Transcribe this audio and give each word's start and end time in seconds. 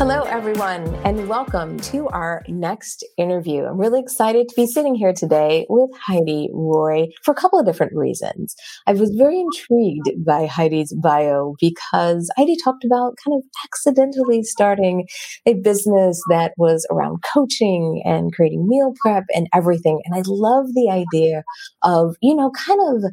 Hello, 0.00 0.22
everyone, 0.22 0.94
and 1.04 1.28
welcome 1.28 1.78
to 1.80 2.08
our 2.08 2.42
next 2.48 3.04
interview. 3.18 3.64
I'm 3.66 3.76
really 3.76 4.00
excited 4.00 4.48
to 4.48 4.54
be 4.56 4.66
sitting 4.66 4.94
here 4.94 5.12
today 5.12 5.66
with 5.68 5.90
Heidi 5.94 6.48
Roy 6.54 7.08
for 7.22 7.32
a 7.32 7.34
couple 7.34 7.58
of 7.58 7.66
different 7.66 7.92
reasons. 7.94 8.56
I 8.86 8.94
was 8.94 9.10
very 9.10 9.38
intrigued 9.38 10.24
by 10.24 10.46
Heidi's 10.46 10.94
bio 10.94 11.54
because 11.60 12.30
Heidi 12.38 12.56
talked 12.64 12.82
about 12.82 13.18
kind 13.22 13.36
of 13.36 13.42
accidentally 13.62 14.42
starting 14.42 15.06
a 15.44 15.52
business 15.62 16.18
that 16.30 16.54
was 16.56 16.86
around 16.90 17.18
coaching 17.34 18.00
and 18.06 18.32
creating 18.32 18.66
meal 18.66 18.94
prep 19.02 19.24
and 19.34 19.48
everything. 19.52 20.00
And 20.06 20.14
I 20.14 20.22
love 20.24 20.68
the 20.72 20.88
idea 20.88 21.42
of, 21.82 22.16
you 22.22 22.34
know, 22.34 22.50
kind 22.52 22.80
of 22.86 23.10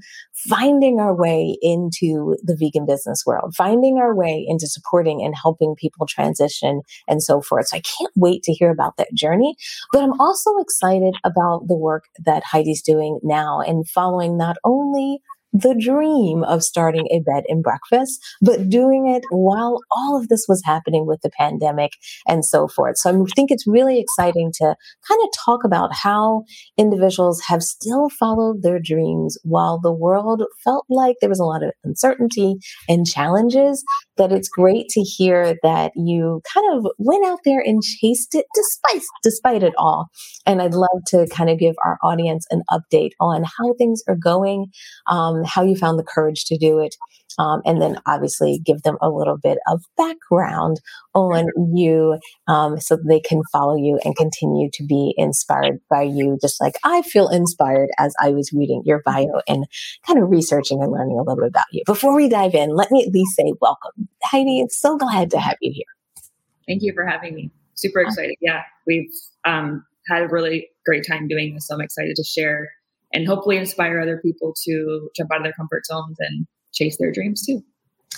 finding 0.48 1.02
our 1.02 1.14
way 1.14 1.58
into 1.62 2.38
the 2.44 2.56
vegan 2.58 2.86
business 2.86 3.24
world, 3.26 3.56
finding 3.58 3.98
our 3.98 4.16
way 4.16 4.46
into 4.48 4.68
supporting 4.68 5.22
and 5.22 5.36
helping 5.36 5.76
people 5.78 6.08
transition 6.08 6.77
and 7.08 7.22
so 7.22 7.42
forth. 7.42 7.68
So 7.68 7.78
I 7.78 7.82
can't 7.82 8.14
wait 8.16 8.44
to 8.44 8.54
hear 8.54 8.72
about 8.72 8.98
that 8.98 9.14
journey. 9.14 9.56
But 9.92 10.04
I'm 10.04 10.20
also 10.20 10.58
excited 10.58 11.16
about 11.24 11.68
the 11.68 11.78
work 11.78 12.06
that 12.26 12.44
Heidi's 12.44 12.82
doing 12.82 13.20
now 13.24 13.62
and 13.62 13.88
following 13.90 14.38
not 14.38 14.58
only 14.64 15.20
the 15.62 15.76
dream 15.76 16.44
of 16.44 16.64
starting 16.64 17.08
a 17.12 17.20
bed 17.20 17.44
and 17.48 17.64
breakfast, 17.64 18.20
but 18.42 18.70
doing 18.70 19.08
it 19.08 19.24
while 19.30 19.80
all 19.92 20.20
of 20.20 20.28
this 20.28 20.46
was 20.48 20.62
happening 20.66 21.06
with 21.06 21.22
the 21.22 21.30
pandemic 21.30 21.92
and 22.28 22.46
so 22.46 22.68
forth. 22.68 22.98
So 22.98 23.10
I 23.10 23.26
think 23.36 23.52
it's 23.52 23.68
really 23.68 24.00
exciting 24.00 24.52
to 24.56 24.76
kind 25.08 25.22
of 25.24 25.30
talk 25.46 25.64
about 25.64 25.94
how 25.94 26.44
individuals 26.78 27.42
have 27.48 27.62
still 27.64 28.10
followed 28.10 28.62
their 28.62 28.80
dreams 28.80 29.38
while 29.44 29.80
the 29.80 29.92
world 29.92 30.44
felt 30.64 30.86
like 30.90 31.16
there 31.22 31.30
was 31.30 31.40
a 31.40 31.46
lot 31.46 31.64
of 31.64 31.72
uncertainty 31.84 32.56
and 32.88 33.08
challenges. 33.08 33.84
That 34.18 34.32
it's 34.32 34.50
great 34.50 34.90
to 34.90 35.02
hear 35.02 35.58
that 35.62 35.92
you 35.96 36.42
kind 36.52 36.66
of 36.76 36.92
went 36.98 37.26
out 37.26 37.40
there 37.46 37.62
and 37.64 37.84
chased 37.84 38.34
it 38.34 38.46
despite 38.56 39.04
despite 39.24 39.64
it 39.64 39.74
all. 39.78 40.08
And 40.46 40.62
I'd 40.62 40.74
love 40.74 41.04
to 41.08 41.28
kind 41.28 41.50
of 41.50 41.60
give 41.60 41.76
our 41.86 42.00
audience 42.02 42.48
an 42.50 42.64
update 42.72 43.12
on 43.20 43.44
how 43.44 43.74
things 43.78 44.02
are 44.08 44.16
going. 44.16 44.68
Um, 45.06 45.44
how 45.48 45.64
you 45.64 45.76
found 45.76 45.98
the 45.98 46.04
courage 46.04 46.46
to 46.46 46.58
do 46.58 46.80
it, 46.80 46.96
um, 47.40 47.62
and 47.66 47.82
then 47.82 48.00
obviously 48.06 48.60
give 48.66 48.82
them 48.82 48.98
a 49.02 49.10
little 49.10 49.38
bit 49.38 49.58
of 49.68 49.84
background 49.96 50.78
on 51.14 51.48
you 51.76 52.20
um, 52.48 52.80
so 52.80 52.98
they 53.08 53.20
can 53.20 53.42
follow 53.52 53.76
you 53.76 54.00
and 54.04 54.16
continue 54.16 54.70
to 54.74 54.84
be 54.84 55.14
inspired 55.18 55.80
by 55.90 56.02
you, 56.02 56.38
just 56.42 56.60
like 56.60 56.74
I 56.84 57.02
feel 57.04 57.28
inspired 57.28 57.90
as 57.98 58.14
I 58.20 58.30
was 58.30 58.52
reading 58.54 58.82
your 58.86 59.02
bio 59.06 59.42
and 59.48 59.66
kind 60.06 60.22
of 60.22 60.30
researching 60.30 60.82
and 60.82 60.92
learning 60.92 61.18
a 61.18 61.24
little 61.24 61.36
bit 61.36 61.50
about 61.50 61.66
you. 61.72 61.84
Before 61.86 62.16
we 62.16 62.28
dive 62.28 62.56
in, 62.56 62.76
let 62.76 62.92
me 62.92 63.04
at 63.04 63.14
least 63.14 63.36
say 63.36 63.54
welcome. 63.62 64.08
Heidi, 64.24 64.60
it's 64.60 64.80
so 64.80 64.98
glad 64.98 65.32
to 65.32 65.40
have 65.40 65.58
you 65.62 65.72
here. 65.74 65.86
Thank 66.68 66.82
you 66.82 66.94
for 66.94 67.06
having 67.06 67.36
me. 67.36 67.52
Super 67.76 68.02
excited. 68.02 68.36
Yeah, 68.42 68.64
we've 68.88 69.12
um, 69.46 69.86
had 70.08 70.24
a 70.24 70.28
really 70.28 70.68
great 70.86 71.06
time 71.08 71.28
doing 71.28 71.54
this. 71.54 71.68
So 71.68 71.76
I'm 71.76 71.82
excited 71.82 72.16
to 72.16 72.24
share 72.24 72.70
and 73.14 73.28
hopefully 73.28 73.58
inspire 73.58 74.00
other 74.00 74.20
people 74.24 74.54
to 74.66 75.10
jump 75.16 75.32
out 75.32 75.38
of 75.38 75.44
their 75.44 75.54
comfort 75.54 75.86
zones 75.86 76.18
and 76.20 76.46
chase 76.74 76.98
their 77.00 77.12
dreams 77.12 77.46
too. 77.46 77.62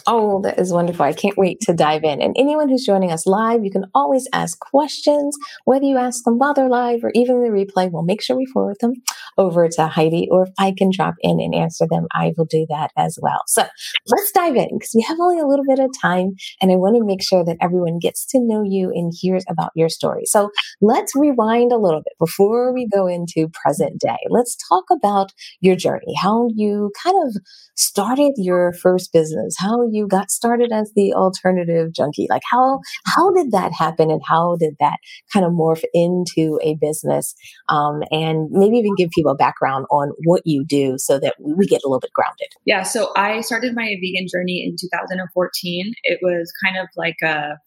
Oh, 0.08 0.42
that 0.42 0.60
is 0.60 0.74
wonderful. 0.74 1.06
I 1.06 1.14
can't 1.14 1.38
wait 1.38 1.60
to 1.62 1.74
dive 1.74 2.04
in. 2.04 2.22
And 2.22 2.36
anyone 2.38 2.70
who's 2.70 2.86
joining 2.86 3.12
us 3.12 3.28
live, 3.28 3.64
you 3.64 3.72
can 3.72 3.86
always 3.94 4.28
ask 4.34 4.60
questions, 4.60 5.38
whether 5.66 5.86
you 5.86 5.98
ask 5.98 6.24
them 6.24 6.40
while 6.40 6.54
they're 6.54 6.70
live 6.70 7.04
or 7.04 7.12
even 7.14 7.44
the 7.44 7.50
replay. 7.50 7.92
We'll 7.92 8.04
make 8.04 8.22
sure 8.22 8.36
we 8.36 8.46
forward 8.48 8.78
them 8.80 8.94
over 9.38 9.68
to 9.68 9.88
Heidi, 9.88 10.28
or 10.32 10.44
if 10.44 10.50
I 10.58 10.74
can 10.78 10.90
drop 10.92 11.16
in 11.22 11.40
and 11.40 11.54
answer 11.54 11.86
them, 11.90 12.08
I 12.14 12.34
will 12.38 12.46
do 12.46 12.66
that 12.70 12.92
as 12.98 13.18
well. 13.22 13.44
So 13.48 13.66
let's 14.08 14.32
dive 14.32 14.56
in 14.56 14.70
because 14.78 14.92
we 14.96 15.02
have 15.04 15.20
only 15.20 15.40
a 15.40 15.46
little 15.46 15.66
bit 15.68 15.80
of 15.80 15.92
time 16.02 16.32
and 16.62 16.72
I 16.72 16.76
want 16.76 16.96
to 16.96 17.06
make 17.06 17.24
sure 17.24 17.46
that 17.46 17.58
everyone 17.62 18.00
gets 18.00 18.26
to 18.28 18.40
know 18.40 18.64
you 18.64 18.92
and 18.94 19.14
hears 19.16 19.46
about 19.50 19.72
your 19.76 19.90
story. 19.90 20.26
So 20.26 20.50
let's 20.82 21.16
rewind 21.16 21.72
a 21.72 21.78
little 21.78 22.02
bit 22.02 22.14
before 22.20 22.74
we 22.74 22.88
go 22.88 23.08
into 23.08 23.50
present 23.50 24.02
day. 24.02 24.18
Let's 24.30 24.58
talk 24.68 24.86
about 24.92 25.32
your 25.62 25.76
journey, 25.76 26.16
how 26.20 26.50
you 26.54 26.92
kind 27.02 27.16
of 27.26 27.42
started 27.76 28.34
your 28.38 28.74
first 28.74 29.14
business, 29.14 29.56
how 29.58 29.89
you 29.94 30.08
got 30.08 30.32
started 30.32 30.72
as 30.72 30.92
the 30.96 31.14
alternative 31.14 31.94
junkie. 31.94 32.28
Like 32.30 32.42
how, 32.52 32.80
how 33.06 33.32
did 33.32 33.52
that 33.52 33.72
happen 33.74 34.12
and 34.12 34.22
how 34.26 34.58
did 34.60 34.76
that 34.80 34.98
kind 35.34 35.46
of 35.46 35.52
morph 35.52 35.84
into 35.94 36.60
a 36.64 36.76
business? 36.80 37.36
Um, 37.68 38.02
and 38.12 38.50
maybe 38.52 38.78
even 38.78 38.96
give 38.98 39.10
people 39.12 39.32
a 39.32 39.36
background 39.36 39.86
on 39.92 40.12
what 40.26 40.42
you 40.46 40.66
do 40.66 40.96
so 40.98 41.20
that 41.20 41.36
we 41.40 41.66
get 41.66 41.82
a 41.84 41.88
little 41.88 42.00
bit 42.00 42.14
grounded. 42.14 42.48
Yeah. 42.66 42.84
So 42.84 43.12
I 43.16 43.42
started 43.42 43.76
my 43.76 43.96
vegan 44.02 44.28
journey 44.32 44.64
in 44.66 44.76
2014. 44.80 45.94
It 46.04 46.20
was 46.22 46.52
kind 46.64 46.78
of 46.78 46.88
like 46.96 47.18
a, 47.24 47.58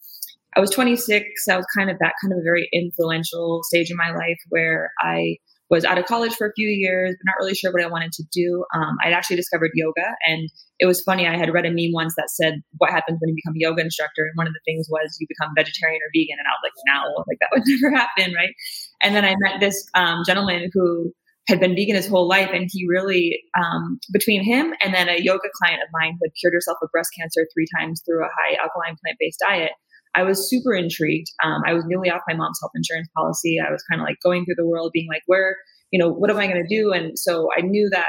I 0.55 0.61
was 0.61 0.71
26. 0.71 1.25
I 1.51 1.57
was 1.57 1.67
kind 1.77 1.91
of 1.91 1.99
that 2.01 2.15
kind 2.23 2.33
of 2.33 2.39
a 2.39 2.43
very 2.43 2.69
influential 2.73 3.63
stage 3.65 3.91
in 3.91 3.97
my 3.97 4.11
life 4.11 4.39
where 4.51 4.91
I 5.01 5.37
was 5.73 5.87
out 5.87 5.97
of 5.97 6.05
college 6.05 6.35
for 6.35 6.47
a 6.47 6.53
few 6.53 6.69
years, 6.69 7.17
but 7.19 7.25
not 7.25 7.41
really 7.41 7.55
sure 7.55 7.73
what 7.73 7.83
I 7.83 7.89
wanted 7.89 8.13
to 8.13 8.25
do. 8.31 8.63
Um, 8.75 8.99
I'd 9.03 9.15
actually 9.15 9.37
discovered 9.37 9.71
yoga, 9.73 10.05
and 10.29 10.51
it 10.79 10.85
was 10.85 11.01
funny. 11.01 11.27
I 11.27 11.39
had 11.39 11.49
read 11.51 11.65
a 11.65 11.71
meme 11.71 11.95
once 11.95 12.15
that 12.17 12.29
said, 12.29 12.61
"What 12.77 12.91
happens 12.91 13.19
when 13.21 13.31
you 13.31 13.37
become 13.37 13.55
a 13.57 13.65
yoga 13.65 13.81
instructor?" 13.81 14.23
And 14.29 14.33
one 14.35 14.47
of 14.47 14.53
the 14.53 14.61
things 14.67 14.87
was 14.91 15.17
you 15.19 15.27
become 15.27 15.55
vegetarian 15.57 15.99
or 16.05 16.13
vegan, 16.15 16.37
and 16.39 16.47
I 16.47 16.53
was 16.53 16.63
like, 16.63 16.77
"No, 16.85 17.25
like 17.27 17.39
that 17.41 17.49
would 17.57 17.65
never 17.65 17.97
happen, 17.97 18.35
right?" 18.35 18.53
And 19.01 19.17
then 19.17 19.25
I 19.25 19.35
met 19.41 19.61
this 19.61 19.89
um, 19.95 20.23
gentleman 20.27 20.69
who 20.75 21.11
had 21.49 21.59
been 21.59 21.75
vegan 21.75 21.97
his 21.97 22.07
whole 22.07 22.29
life, 22.29 22.51
and 22.53 22.69
he 22.71 22.87
really, 22.87 23.41
um, 23.57 23.99
between 24.13 24.45
him 24.45 24.75
and 24.85 24.93
then 24.93 25.09
a 25.09 25.23
yoga 25.23 25.49
client 25.57 25.81
of 25.83 25.89
mine 25.91 26.13
who 26.21 26.29
had 26.29 26.37
cured 26.39 26.53
herself 26.53 26.77
of 26.83 26.91
breast 26.93 27.11
cancer 27.19 27.49
three 27.49 27.67
times 27.81 28.03
through 28.05 28.23
a 28.23 28.29
high 28.29 28.61
alkaline 28.61 29.01
plant 29.01 29.17
based 29.19 29.41
diet, 29.41 29.73
I 30.15 30.23
was 30.23 30.49
super 30.49 30.75
intrigued. 30.75 31.29
Um, 31.43 31.63
I 31.67 31.73
was 31.73 31.85
newly 31.87 32.11
off 32.11 32.21
my 32.29 32.35
mom's 32.35 32.59
health 32.61 32.73
insurance 32.75 33.09
policy. 33.17 33.59
I 33.59 33.71
was 33.71 33.83
kind 33.91 34.01
of 34.01 34.07
like 34.07 34.19
going 34.23 34.45
through 34.45 34.57
the 34.57 34.67
world 34.67 34.91
being 34.93 35.09
like, 35.09 35.23
where, 35.27 35.57
you 35.91 35.99
know, 35.99 36.09
what 36.09 36.31
am 36.31 36.39
I 36.39 36.47
going 36.47 36.63
to 36.63 36.69
do? 36.69 36.93
And 36.93 37.19
so 37.19 37.49
I 37.57 37.63
knew 37.63 37.89
that 37.91 38.09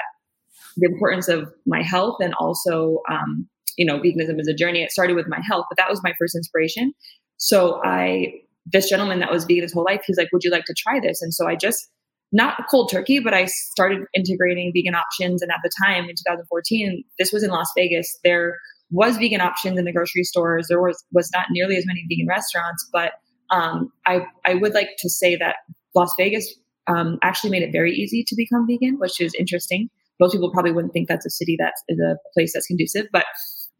the 0.78 0.90
importance 0.92 1.28
of 1.28 1.52
my 1.66 1.81
health 1.81 2.18
and 2.22 2.34
also, 2.40 3.00
um, 3.12 3.47
you 3.78 3.86
know, 3.86 4.00
veganism 4.00 4.40
is 4.40 4.47
a 4.47 4.53
journey. 4.53 4.84
It 4.84 4.92
started 4.92 5.16
with 5.16 5.28
my 5.28 5.40
health, 5.47 5.66
but 5.69 5.78
that 5.78 5.90
was 5.90 6.02
my 6.03 6.13
first 6.19 6.36
inspiration. 6.36 6.94
So 7.38 7.81
I, 7.84 8.34
this 8.66 8.90
gentleman 8.90 9.19
that 9.19 9.31
was 9.31 9.46
vegan 9.46 9.63
his 9.63 9.74
whole 9.74 9.84
life, 9.84 10.03
he's 10.06 10.18
like, 10.18 10.30
would 10.31 10.44
you 10.44 10.52
like 10.52 10.66
to 10.66 10.74
try 10.78 11.00
this? 11.00 11.22
And 11.22 11.34
so 11.34 11.47
I 11.47 11.56
just, 11.56 11.90
not 12.34 12.68
cold 12.69 12.90
turkey, 12.92 13.19
but 13.19 13.34
I 13.34 13.46
started 13.46 14.00
integrating 14.16 14.72
vegan 14.75 14.96
options. 14.96 15.42
And 15.42 15.52
at 15.52 15.59
the 15.63 15.69
time 15.86 16.06
in 16.06 16.16
2014, 16.16 17.03
this 17.19 17.31
was 17.31 17.44
in 17.44 17.52
Las 17.52 17.69
Vegas. 17.78 18.19
There 18.24 18.58
was 18.94 19.18
vegan 19.18 19.42
options 19.42 19.78
in 19.78 19.86
the 19.86 19.92
grocery 19.92 20.24
stores. 20.24 20.68
There 20.70 20.81
was 20.81 21.04
was 21.12 21.30
not 21.34 21.48
nearly 21.52 21.76
as 21.76 21.86
many 21.86 22.06
vegan 22.08 22.28
restaurants, 22.28 22.88
but 22.94 23.14
um, 23.50 23.92
I 24.06 24.22
I 24.46 24.54
would 24.54 24.74
like 24.74 24.90
to 25.00 25.09
say 25.09 25.36
that 25.36 25.58
Las 25.96 26.14
Vegas 26.18 26.54
um, 26.88 27.18
actually 27.24 27.50
made 27.50 27.64
it 27.64 27.72
very 27.72 27.92
easy 27.92 28.24
to 28.28 28.36
become 28.36 28.68
vegan, 28.68 29.00
which 29.00 29.20
is 29.20 29.34
interesting. 29.38 29.90
Most 30.20 30.34
people 30.34 30.52
probably 30.52 30.72
wouldn't 30.72 30.94
think 30.94 31.08
that's 31.08 31.26
a 31.26 31.31
city 31.31 31.58
that 31.59 31.74
is 31.90 32.00
a 32.00 32.18
place 32.34 32.54
that's 32.54 32.68
conducive, 32.68 33.07
but 33.12 33.25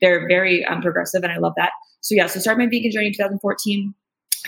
they're 0.02 0.28
very 0.28 0.66
um, 0.66 0.82
progressive, 0.82 1.24
and 1.24 1.32
I 1.32 1.38
love 1.38 1.54
that. 1.58 1.72
So 2.02 2.16
yeah, 2.16 2.26
so 2.28 2.40
started 2.40 2.60
my 2.60 2.70
vegan 2.70 2.92
journey 2.92 3.08
in 3.08 3.14
2014. 3.14 3.94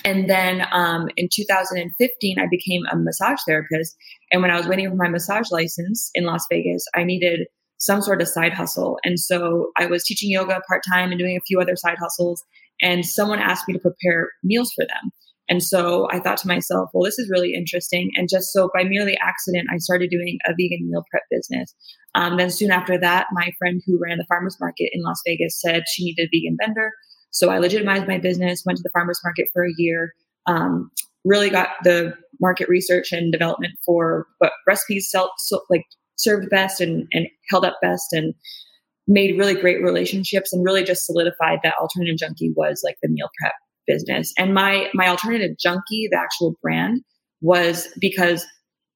And 0.03 0.29
then 0.29 0.67
um, 0.73 1.07
in 1.15 1.29
2015, 1.33 2.37
I 2.37 2.47
became 2.51 2.81
a 2.91 2.97
massage 2.97 3.39
therapist. 3.47 3.95
And 4.29 4.41
when 4.41 4.51
I 4.51 4.57
was 4.57 4.67
waiting 4.67 4.89
for 4.89 4.95
my 4.97 5.07
massage 5.07 5.49
license 5.51 6.11
in 6.15 6.25
Las 6.25 6.45
Vegas, 6.51 6.83
I 6.95 7.05
needed 7.05 7.47
some 7.85 8.01
sort 8.01 8.21
of 8.21 8.27
side 8.27 8.53
hustle. 8.53 8.97
And 9.03 9.19
so 9.19 9.71
I 9.77 9.85
was 9.85 10.03
teaching 10.03 10.31
yoga 10.31 10.59
part 10.67 10.81
time 10.91 11.11
and 11.11 11.19
doing 11.19 11.37
a 11.37 11.45
few 11.45 11.59
other 11.61 11.75
side 11.75 11.97
hustles. 11.99 12.43
And 12.81 13.05
someone 13.05 13.39
asked 13.39 13.67
me 13.67 13.75
to 13.75 13.79
prepare 13.79 14.29
meals 14.43 14.71
for 14.75 14.85
them. 14.85 15.11
And 15.47 15.61
so 15.61 16.07
I 16.11 16.19
thought 16.19 16.37
to 16.39 16.47
myself, 16.47 16.89
well, 16.91 17.05
this 17.05 17.19
is 17.19 17.29
really 17.29 17.53
interesting. 17.53 18.09
And 18.15 18.27
just 18.27 18.51
so 18.51 18.71
by 18.73 18.83
merely 18.83 19.15
accident, 19.17 19.67
I 19.71 19.77
started 19.77 20.09
doing 20.09 20.39
a 20.47 20.53
vegan 20.59 20.89
meal 20.89 21.03
prep 21.11 21.21
business. 21.29 21.75
Um, 22.15 22.37
then 22.37 22.49
soon 22.49 22.71
after 22.71 22.97
that, 22.97 23.27
my 23.31 23.51
friend 23.59 23.79
who 23.85 23.99
ran 24.01 24.17
the 24.17 24.25
farmers 24.27 24.57
market 24.59 24.89
in 24.91 25.03
Las 25.03 25.21
Vegas 25.27 25.61
said 25.61 25.83
she 25.87 26.05
needed 26.05 26.27
a 26.27 26.35
vegan 26.35 26.57
vendor. 26.59 26.91
So 27.29 27.49
I 27.49 27.59
legitimized 27.59 28.07
my 28.07 28.17
business, 28.17 28.63
went 28.65 28.77
to 28.77 28.83
the 28.83 28.89
farmers 28.91 29.19
market 29.23 29.47
for 29.53 29.63
a 29.63 29.73
year, 29.77 30.13
um, 30.47 30.89
really 31.23 31.51
got 31.51 31.69
the 31.83 32.15
market 32.41 32.67
research 32.67 33.11
and 33.11 33.31
development 33.31 33.73
for 33.85 34.25
what 34.39 34.53
recipes 34.67 35.09
sell, 35.11 35.31
so, 35.37 35.61
like 35.69 35.83
served 36.17 36.49
best 36.49 36.81
and, 36.81 37.07
and 37.11 37.27
held 37.49 37.65
up 37.65 37.77
best 37.81 38.13
and 38.13 38.33
made 39.07 39.37
really 39.37 39.53
great 39.53 39.83
relationships 39.83 40.51
and 40.51 40.65
really 40.65 40.83
just 40.83 41.05
solidified 41.05 41.59
that 41.63 41.75
alternative 41.79 42.17
junkie 42.17 42.53
was 42.55 42.81
like 42.83 42.95
the 43.01 43.09
meal 43.09 43.29
prep 43.39 43.53
business. 43.87 44.33
And 44.37 44.53
my 44.53 44.89
my 44.93 45.07
alternative 45.07 45.57
junkie, 45.59 46.07
the 46.11 46.19
actual 46.19 46.55
brand, 46.61 47.01
was 47.41 47.87
because 47.99 48.45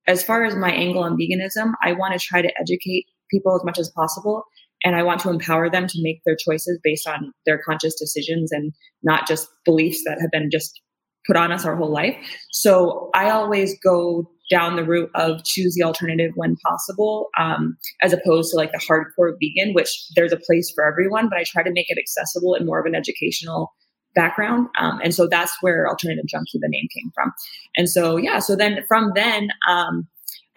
as 0.07 0.24
far 0.24 0.44
as 0.44 0.56
my 0.56 0.71
angle 0.71 1.04
on 1.04 1.18
veganism, 1.18 1.74
I 1.83 1.94
want 1.94 2.13
to 2.13 2.19
try 2.19 2.42
to 2.42 2.51
educate 2.60 3.06
people 3.30 3.56
as 3.56 3.63
much 3.63 3.77
as 3.77 3.92
possible. 3.92 4.44
And 4.83 4.95
I 4.95 5.04
want 5.04 5.19
to 5.21 5.30
empower 5.30 5.69
them 5.69 5.88
to 5.88 6.01
make 6.01 6.21
their 6.25 6.38
choices 6.38 6.80
based 6.83 7.07
on 7.07 7.33
their 7.45 7.62
conscious 7.62 8.00
decisions 8.00 8.51
and 8.51 8.74
not 9.04 9.27
just 9.27 9.48
beliefs 9.66 10.01
that 10.06 10.19
have 10.21 10.31
been 10.31 10.50
just 10.50 10.81
put 11.27 11.36
on 11.36 11.51
us 11.51 11.66
our 11.66 11.75
whole 11.75 11.92
life. 11.92 12.16
So 12.51 13.10
I 13.13 13.30
always 13.30 13.77
go 13.83 14.31
down 14.50 14.75
the 14.75 14.84
route 14.84 15.12
of 15.16 15.44
choose 15.44 15.75
the 15.75 15.84
alternative 15.84 16.31
when 16.36 16.56
possible, 16.66 17.30
um, 17.40 17.78
as 18.01 18.13
opposed 18.13 18.51
to 18.51 18.57
like 18.57 18.72
the 18.72 18.80
hardcore 18.80 19.34
vegan, 19.40 19.74
which 19.74 19.90
there's 20.16 20.34
a 20.34 20.38
place 20.38 20.72
for 20.74 20.86
everyone, 20.86 21.30
but 21.30 21.38
I 21.38 21.44
try 21.46 21.63
to 21.63 21.72
make 21.72 21.86
it 21.90 22.00
accessible 22.00 22.56
and 22.56 22.66
more 22.66 22.80
of 22.80 22.86
an 22.86 22.96
educational 22.96 23.72
background. 24.16 24.68
Um, 24.80 25.00
and 25.04 25.13
so 25.13 25.28
that's 25.28 25.56
where 25.62 25.88
Alternative 25.88 26.25
Junkie, 26.28 26.60
the 26.60 26.68
name 26.68 26.88
came 26.96 27.12
from. 27.13 27.31
And 27.78 27.90
so, 27.90 28.18
yeah, 28.18 28.40
so 28.40 28.56
then 28.56 28.80
from 28.88 29.12
then, 29.16 29.50
um, 29.68 30.07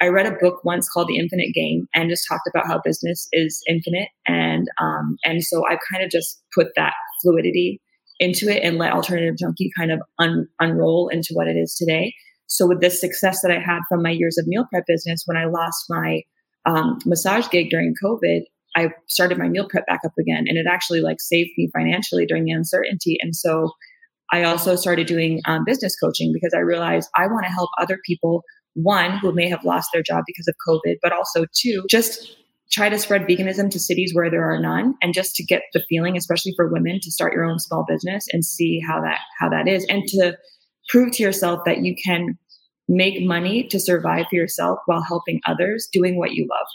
I 0.00 0.08
read 0.08 0.26
a 0.26 0.36
book 0.40 0.64
once 0.64 0.88
called 0.88 1.08
The 1.08 1.18
Infinite 1.18 1.54
Game 1.54 1.86
and 1.94 2.10
just 2.10 2.26
talked 2.28 2.48
about 2.52 2.66
how 2.66 2.80
business 2.82 3.28
is 3.32 3.62
infinite. 3.68 4.08
And, 4.26 4.66
um, 4.80 5.16
and 5.24 5.44
so 5.44 5.64
I 5.66 5.78
kind 5.92 6.02
of 6.02 6.10
just 6.10 6.42
put 6.54 6.68
that 6.76 6.94
fluidity 7.22 7.80
into 8.18 8.48
it 8.48 8.62
and 8.64 8.78
let 8.78 8.92
Alternative 8.92 9.36
Junkie 9.38 9.70
kind 9.76 9.92
of 9.92 10.00
un- 10.18 10.48
unroll 10.58 11.08
into 11.08 11.34
what 11.34 11.46
it 11.46 11.56
is 11.56 11.74
today. 11.74 12.12
So 12.46 12.66
with 12.66 12.80
this 12.80 13.00
success 13.00 13.40
that 13.42 13.50
I 13.50 13.60
had 13.60 13.80
from 13.88 14.02
my 14.02 14.10
years 14.10 14.38
of 14.38 14.46
meal 14.46 14.66
prep 14.70 14.84
business, 14.86 15.22
when 15.26 15.36
I 15.36 15.46
lost 15.46 15.86
my 15.88 16.22
um, 16.66 16.98
massage 17.06 17.48
gig 17.48 17.70
during 17.70 17.94
COVID, 18.02 18.42
I 18.76 18.88
started 19.08 19.38
my 19.38 19.48
meal 19.48 19.68
prep 19.68 19.86
back 19.86 20.00
up 20.04 20.12
again, 20.18 20.44
and 20.48 20.56
it 20.58 20.66
actually 20.70 21.00
like 21.00 21.20
saved 21.20 21.50
me 21.56 21.70
financially 21.72 22.26
during 22.26 22.44
the 22.44 22.52
uncertainty. 22.52 23.16
And 23.20 23.34
so 23.34 23.70
I 24.32 24.44
also 24.44 24.76
started 24.76 25.06
doing 25.06 25.40
um, 25.46 25.64
business 25.64 25.94
coaching 25.96 26.32
because 26.32 26.54
I 26.54 26.60
realized 26.60 27.08
I 27.16 27.26
want 27.26 27.44
to 27.44 27.52
help 27.52 27.70
other 27.78 27.98
people. 28.06 28.42
One 28.74 29.18
who 29.18 29.32
may 29.32 29.50
have 29.50 29.64
lost 29.64 29.90
their 29.92 30.02
job 30.02 30.24
because 30.26 30.48
of 30.48 30.54
COVID, 30.66 30.96
but 31.02 31.12
also 31.12 31.44
two, 31.54 31.84
just 31.90 32.34
try 32.72 32.88
to 32.88 32.98
spread 32.98 33.22
veganism 33.28 33.70
to 33.70 33.78
cities 33.78 34.12
where 34.14 34.30
there 34.30 34.50
are 34.50 34.58
none 34.58 34.94
and 35.02 35.12
just 35.12 35.34
to 35.36 35.44
get 35.44 35.62
the 35.74 35.82
feeling 35.88 36.16
especially 36.16 36.52
for 36.56 36.72
women 36.72 36.98
to 37.02 37.10
start 37.10 37.34
your 37.34 37.44
own 37.44 37.58
small 37.58 37.84
business 37.86 38.26
and 38.32 38.44
see 38.44 38.80
how 38.80 39.00
that 39.00 39.18
how 39.38 39.48
that 39.48 39.68
is 39.68 39.84
and 39.90 40.04
to 40.06 40.34
prove 40.88 41.12
to 41.12 41.22
yourself 41.22 41.60
that 41.64 41.78
you 41.78 41.94
can 41.94 42.38
make 42.88 43.22
money 43.24 43.64
to 43.68 43.78
survive 43.78 44.26
for 44.28 44.36
yourself 44.36 44.78
while 44.86 45.02
helping 45.02 45.40
others 45.46 45.88
doing 45.92 46.18
what 46.18 46.32
you 46.32 46.46
love. 46.50 46.66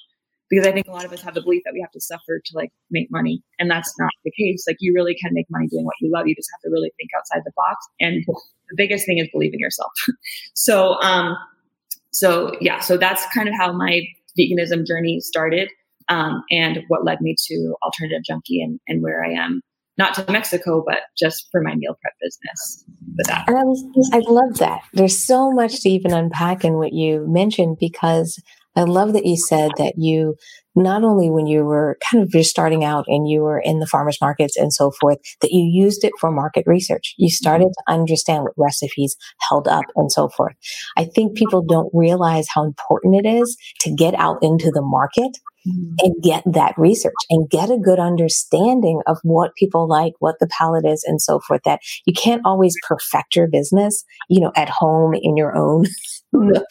Because 0.49 0.65
i 0.65 0.71
think 0.71 0.87
a 0.87 0.91
lot 0.91 1.03
of 1.03 1.11
us 1.11 1.21
have 1.21 1.33
the 1.33 1.41
belief 1.41 1.61
that 1.65 1.73
we 1.73 1.81
have 1.81 1.91
to 1.91 1.99
suffer 1.99 2.41
to 2.45 2.51
like 2.55 2.71
make 2.89 3.11
money 3.11 3.43
and 3.59 3.69
that's 3.69 3.93
not 3.99 4.09
the 4.23 4.31
case. 4.31 4.63
Like 4.65 4.77
you 4.79 4.93
really 4.93 5.13
can 5.13 5.31
make 5.33 5.45
money 5.49 5.67
doing 5.67 5.83
what 5.83 5.95
you 5.99 6.09
love. 6.11 6.27
You 6.27 6.35
just 6.35 6.49
have 6.53 6.61
to 6.61 6.69
really 6.71 6.91
think 6.97 7.09
outside 7.17 7.41
the 7.43 7.51
box 7.55 7.85
and 7.99 8.23
the 8.25 8.75
biggest 8.77 9.05
thing 9.05 9.17
is 9.17 9.27
believe 9.33 9.53
in 9.53 9.59
yourself. 9.59 9.91
So 10.53 10.99
um 11.01 11.35
so 12.11 12.55
yeah 12.61 12.79
so 12.79 12.97
that's 12.97 13.25
kind 13.33 13.47
of 13.47 13.55
how 13.55 13.71
my 13.71 14.01
veganism 14.39 14.85
journey 14.85 15.19
started 15.19 15.69
um, 16.09 16.43
and 16.49 16.79
what 16.87 17.03
led 17.03 17.19
me 17.21 17.35
to 17.47 17.75
alternative 17.83 18.23
junkie 18.25 18.61
and, 18.61 18.79
and 18.87 19.03
where 19.03 19.23
i 19.23 19.29
am 19.29 19.61
not 19.97 20.13
to 20.15 20.31
Mexico, 20.31 20.83
but 20.85 20.99
just 21.17 21.47
for 21.51 21.61
my 21.61 21.75
meal 21.75 21.97
prep 22.01 22.13
business. 22.21 22.85
With 23.17 23.27
that. 23.27 23.45
And 23.47 23.57
I, 23.57 23.63
was, 23.63 24.09
I 24.13 24.19
love 24.29 24.57
that. 24.59 24.81
There's 24.93 25.17
so 25.17 25.51
much 25.51 25.81
to 25.81 25.89
even 25.89 26.13
unpack 26.13 26.63
in 26.63 26.73
what 26.73 26.93
you 26.93 27.25
mentioned 27.27 27.77
because 27.79 28.41
I 28.75 28.83
love 28.83 29.13
that 29.13 29.25
you 29.25 29.37
said 29.37 29.71
that 29.77 29.93
you 29.97 30.35
not 30.77 31.03
only 31.03 31.29
when 31.29 31.47
you 31.47 31.65
were 31.65 31.97
kind 32.09 32.23
of 32.23 32.29
just 32.29 32.51
starting 32.51 32.83
out 32.83 33.05
and 33.07 33.27
you 33.27 33.41
were 33.41 33.59
in 33.59 33.79
the 33.79 33.87
farmers 33.87 34.19
markets 34.21 34.55
and 34.55 34.71
so 34.71 34.91
forth, 34.91 35.17
that 35.41 35.51
you 35.51 35.63
used 35.63 36.03
it 36.03 36.13
for 36.19 36.31
market 36.31 36.63
research. 36.67 37.15
You 37.17 37.29
started 37.29 37.69
to 37.69 37.83
understand 37.91 38.43
what 38.43 38.53
recipes 38.57 39.15
held 39.49 39.67
up 39.67 39.85
and 39.95 40.11
so 40.11 40.29
forth. 40.29 40.55
I 40.95 41.05
think 41.05 41.35
people 41.35 41.63
don't 41.63 41.89
realize 41.93 42.47
how 42.53 42.63
important 42.63 43.15
it 43.15 43.27
is 43.27 43.57
to 43.79 43.93
get 43.93 44.13
out 44.15 44.37
into 44.43 44.69
the 44.69 44.83
market 44.83 45.31
mm-hmm. 45.67 45.95
and 45.99 46.23
get 46.23 46.43
that 46.45 46.75
research 46.77 47.13
and 47.29 47.49
get 47.49 47.69
a 47.69 47.77
good 47.77 47.99
understanding 47.99 49.01
of 49.07 49.17
what 49.23 49.55
people 49.55 49.87
like, 49.87 50.13
what 50.19 50.35
the 50.39 50.47
palate 50.57 50.85
is, 50.85 51.03
and 51.05 51.21
so 51.21 51.39
forth. 51.39 51.61
That 51.65 51.81
you 52.05 52.13
can't 52.13 52.41
always 52.45 52.75
perfect 52.87 53.35
your 53.35 53.47
business, 53.47 54.03
you 54.29 54.41
know, 54.41 54.51
at 54.55 54.69
home 54.69 55.13
in 55.13 55.37
your 55.37 55.55
own 55.55 55.85
nook. 56.33 56.67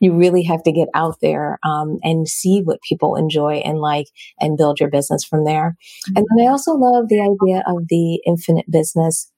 You 0.00 0.14
really 0.14 0.42
have 0.44 0.62
to 0.64 0.72
get 0.72 0.88
out 0.94 1.16
there 1.20 1.58
um, 1.64 1.98
and 2.02 2.28
see 2.28 2.62
what 2.62 2.80
people 2.88 3.16
enjoy 3.16 3.41
and 3.50 3.80
like 3.80 4.06
and 4.40 4.58
build 4.58 4.78
your 4.78 4.90
business 4.90 5.24
from 5.24 5.44
there. 5.44 5.76
And 6.08 6.16
mm-hmm. 6.16 6.36
then 6.36 6.46
I 6.46 6.50
also 6.50 6.72
love 6.72 7.08
the 7.08 7.20
idea 7.20 7.62
of 7.66 7.88
the 7.88 8.20
infinite 8.26 8.70
business 8.70 9.31